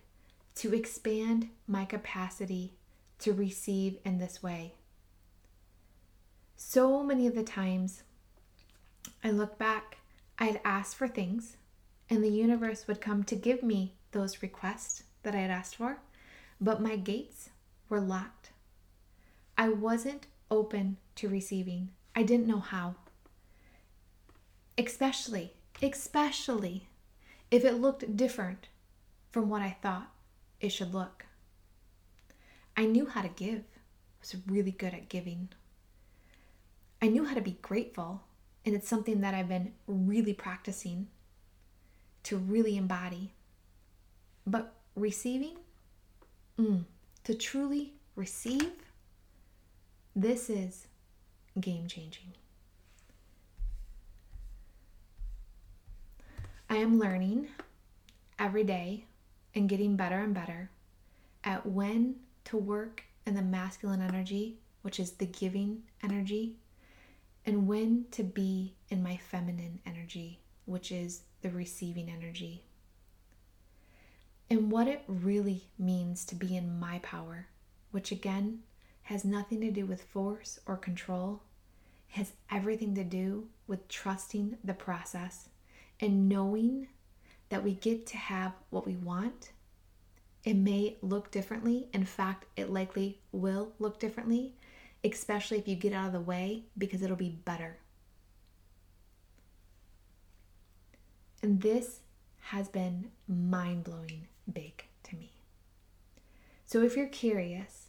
to 0.56 0.74
expand 0.74 1.48
my 1.66 1.84
capacity 1.84 2.74
to 3.20 3.32
receive 3.32 3.98
in 4.04 4.18
this 4.18 4.42
way. 4.42 4.74
So 6.64 7.02
many 7.02 7.26
of 7.26 7.34
the 7.34 7.42
times 7.42 8.02
I 9.22 9.30
look 9.30 9.58
back, 9.58 9.98
I 10.38 10.44
had 10.44 10.60
asked 10.64 10.96
for 10.96 11.06
things, 11.06 11.58
and 12.08 12.24
the 12.24 12.30
universe 12.30 12.86
would 12.86 13.00
come 13.00 13.24
to 13.24 13.36
give 13.36 13.62
me 13.62 13.94
those 14.12 14.42
requests 14.42 15.02
that 15.22 15.34
I 15.34 15.38
had 15.38 15.50
asked 15.50 15.76
for, 15.76 15.98
but 16.60 16.80
my 16.80 16.96
gates 16.96 17.50
were 17.90 18.00
locked. 18.00 18.52
I 19.58 19.68
wasn't 19.68 20.28
open 20.50 20.96
to 21.16 21.28
receiving. 21.28 21.90
I 22.16 22.22
didn't 22.22 22.46
know 22.46 22.60
how. 22.60 22.94
Especially, 24.78 25.52
especially 25.82 26.88
if 27.50 27.64
it 27.64 27.82
looked 27.82 28.16
different 28.16 28.68
from 29.30 29.50
what 29.50 29.62
I 29.62 29.76
thought 29.82 30.10
it 30.60 30.70
should 30.70 30.94
look. 30.94 31.26
I 32.76 32.86
knew 32.86 33.06
how 33.06 33.20
to 33.20 33.28
give. 33.28 33.58
I 33.58 34.20
was 34.20 34.36
really 34.46 34.70
good 34.70 34.94
at 34.94 35.10
giving. 35.10 35.50
I 37.02 37.08
knew 37.08 37.24
how 37.24 37.34
to 37.34 37.40
be 37.40 37.58
grateful, 37.62 38.22
and 38.64 38.76
it's 38.76 38.88
something 38.88 39.22
that 39.22 39.34
I've 39.34 39.48
been 39.48 39.72
really 39.88 40.34
practicing 40.34 41.08
to 42.22 42.36
really 42.36 42.76
embody. 42.76 43.32
But 44.46 44.72
receiving, 44.94 45.56
mm, 46.56 46.84
to 47.24 47.34
truly 47.34 47.94
receive, 48.14 48.70
this 50.14 50.48
is 50.48 50.86
game 51.58 51.88
changing. 51.88 52.34
I 56.70 56.76
am 56.76 57.00
learning 57.00 57.48
every 58.38 58.62
day 58.62 59.06
and 59.56 59.68
getting 59.68 59.96
better 59.96 60.20
and 60.20 60.32
better 60.32 60.70
at 61.42 61.66
when 61.66 62.14
to 62.44 62.56
work 62.56 63.02
in 63.26 63.34
the 63.34 63.42
masculine 63.42 64.00
energy, 64.00 64.58
which 64.82 65.00
is 65.00 65.12
the 65.12 65.26
giving 65.26 65.82
energy, 66.02 66.54
and 67.44 67.66
when 67.66 68.06
to 68.12 68.22
be 68.22 68.74
in 68.88 69.02
my 69.02 69.16
feminine 69.16 69.80
energy, 69.84 70.40
which 70.64 70.92
is 70.92 71.22
the 71.42 71.50
receiving 71.50 72.08
energy. 72.08 72.62
And 74.48 74.70
what 74.70 74.86
it 74.86 75.02
really 75.06 75.64
means 75.78 76.24
to 76.26 76.34
be 76.34 76.56
in 76.56 76.78
my 76.78 76.98
power, 77.00 77.48
which 77.90 78.12
again 78.12 78.60
has 79.04 79.24
nothing 79.24 79.60
to 79.62 79.70
do 79.70 79.86
with 79.86 80.02
force 80.02 80.60
or 80.66 80.76
control, 80.76 81.42
has 82.08 82.32
everything 82.50 82.94
to 82.94 83.04
do 83.04 83.48
with 83.66 83.88
trusting 83.88 84.58
the 84.62 84.74
process 84.74 85.48
and 86.00 86.28
knowing 86.28 86.88
that 87.48 87.64
we 87.64 87.72
get 87.74 88.06
to 88.06 88.16
have 88.16 88.52
what 88.70 88.86
we 88.86 88.96
want. 88.96 89.52
It 90.44 90.54
may 90.54 90.96
look 91.00 91.30
differently. 91.30 91.88
In 91.92 92.04
fact, 92.04 92.46
it 92.56 92.70
likely 92.70 93.20
will 93.32 93.72
look 93.78 93.98
differently, 93.98 94.54
especially 95.04 95.58
if 95.58 95.68
you 95.68 95.74
get 95.74 95.92
out 95.92 96.06
of 96.06 96.12
the 96.12 96.20
way, 96.20 96.64
because 96.78 97.02
it'll 97.02 97.16
be 97.16 97.40
better. 97.44 97.78
And 101.42 101.60
this 101.60 102.00
has 102.40 102.68
been 102.68 103.10
mind 103.26 103.84
blowing 103.84 104.28
big 104.52 104.84
to 105.04 105.16
me. 105.16 105.32
So, 106.66 106.82
if 106.82 106.96
you're 106.96 107.06
curious 107.08 107.88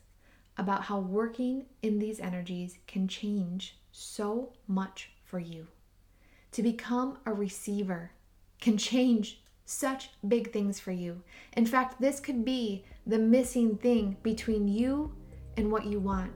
about 0.57 0.83
how 0.83 0.99
working 0.99 1.65
in 1.81 1.99
these 1.99 2.19
energies 2.19 2.77
can 2.87 3.07
change 3.07 3.77
so 3.91 4.53
much 4.67 5.11
for 5.23 5.39
you, 5.39 5.67
to 6.51 6.63
become 6.63 7.17
a 7.25 7.33
receiver 7.33 8.11
can 8.59 8.77
change 8.77 9.41
such 9.65 10.09
big 10.27 10.51
things 10.51 10.79
for 10.79 10.91
you. 10.91 11.21
In 11.55 11.65
fact, 11.65 12.01
this 12.01 12.19
could 12.19 12.43
be 12.43 12.85
the 13.05 13.19
missing 13.19 13.77
thing 13.77 14.17
between 14.23 14.67
you 14.67 15.15
and 15.57 15.71
what 15.71 15.85
you 15.85 15.99
want 15.99 16.31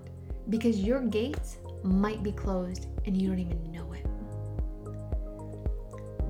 because 0.50 0.80
your 0.80 1.02
gates 1.02 1.58
might 1.84 2.24
be 2.24 2.32
closed 2.32 2.88
and 3.06 3.20
you 3.20 3.30
don't 3.30 3.40
even 3.40 3.72
know 3.72 3.94
it. 3.94 4.06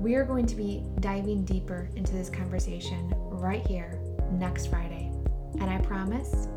We 0.00 0.14
are 0.14 0.24
going 0.24 0.46
to 0.46 0.54
be 0.54 0.84
diving 1.00 1.44
deeper 1.44 1.90
into 1.96 2.12
this 2.12 2.30
conversation 2.30 3.12
right 3.30 3.66
here 3.66 4.00
next 4.32 4.66
Friday. 4.66 5.12
And 5.60 5.64
I 5.64 5.78
promise 5.78 6.48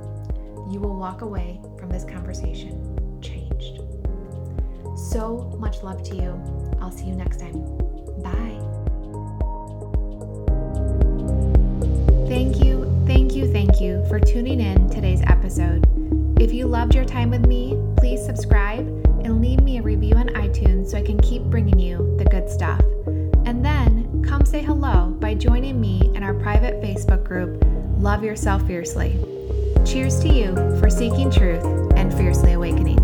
you 0.69 0.79
will 0.79 0.95
walk 0.95 1.21
away 1.21 1.59
from 1.79 1.89
this 1.89 2.03
conversation 2.03 3.19
changed. 3.21 3.81
So 4.95 5.55
much 5.59 5.81
love 5.83 6.03
to 6.03 6.15
you. 6.15 6.77
I'll 6.79 6.91
see 6.91 7.05
you 7.05 7.15
next 7.15 7.39
time. 7.39 7.61
Bye. 8.21 8.59
Thank 12.27 12.63
you, 12.63 13.03
thank 13.07 13.35
you, 13.35 13.51
thank 13.51 13.81
you 13.81 14.05
for 14.07 14.19
tuning 14.19 14.61
in 14.61 14.89
today's 14.89 15.21
episode. 15.25 15.85
If 16.41 16.51
you 16.51 16.65
loved 16.65 16.95
your 16.95 17.05
time 17.05 17.29
with 17.29 17.45
me, 17.45 17.77
please 17.97 18.25
subscribe 18.25 18.79
and 19.23 19.39
leave 19.39 19.61
me 19.61 19.77
a 19.77 19.81
review 19.83 20.15
on 20.15 20.29
iTunes 20.29 20.89
so 20.89 20.97
I 20.97 21.03
can 21.03 21.19
keep 21.19 21.43
bringing 21.43 21.77
you 21.77 22.15
the 22.17 22.25
good 22.25 22.49
stuff. 22.49 22.81
And 23.45 23.63
then 23.63 24.23
come 24.27 24.43
say 24.43 24.63
hello 24.63 25.15
by 25.19 25.35
joining 25.35 25.79
me 25.79 26.11
in 26.15 26.23
our 26.23 26.33
private 26.33 26.81
Facebook 26.81 27.23
group, 27.23 27.63
Love 27.99 28.23
Yourself 28.23 28.65
Fiercely. 28.65 29.19
Cheers 29.85 30.19
to 30.21 30.29
you 30.29 30.55
for 30.79 30.89
seeking 30.89 31.29
truth 31.29 31.63
and 31.95 32.11
fiercely 32.11 32.53
awakening. 32.53 33.00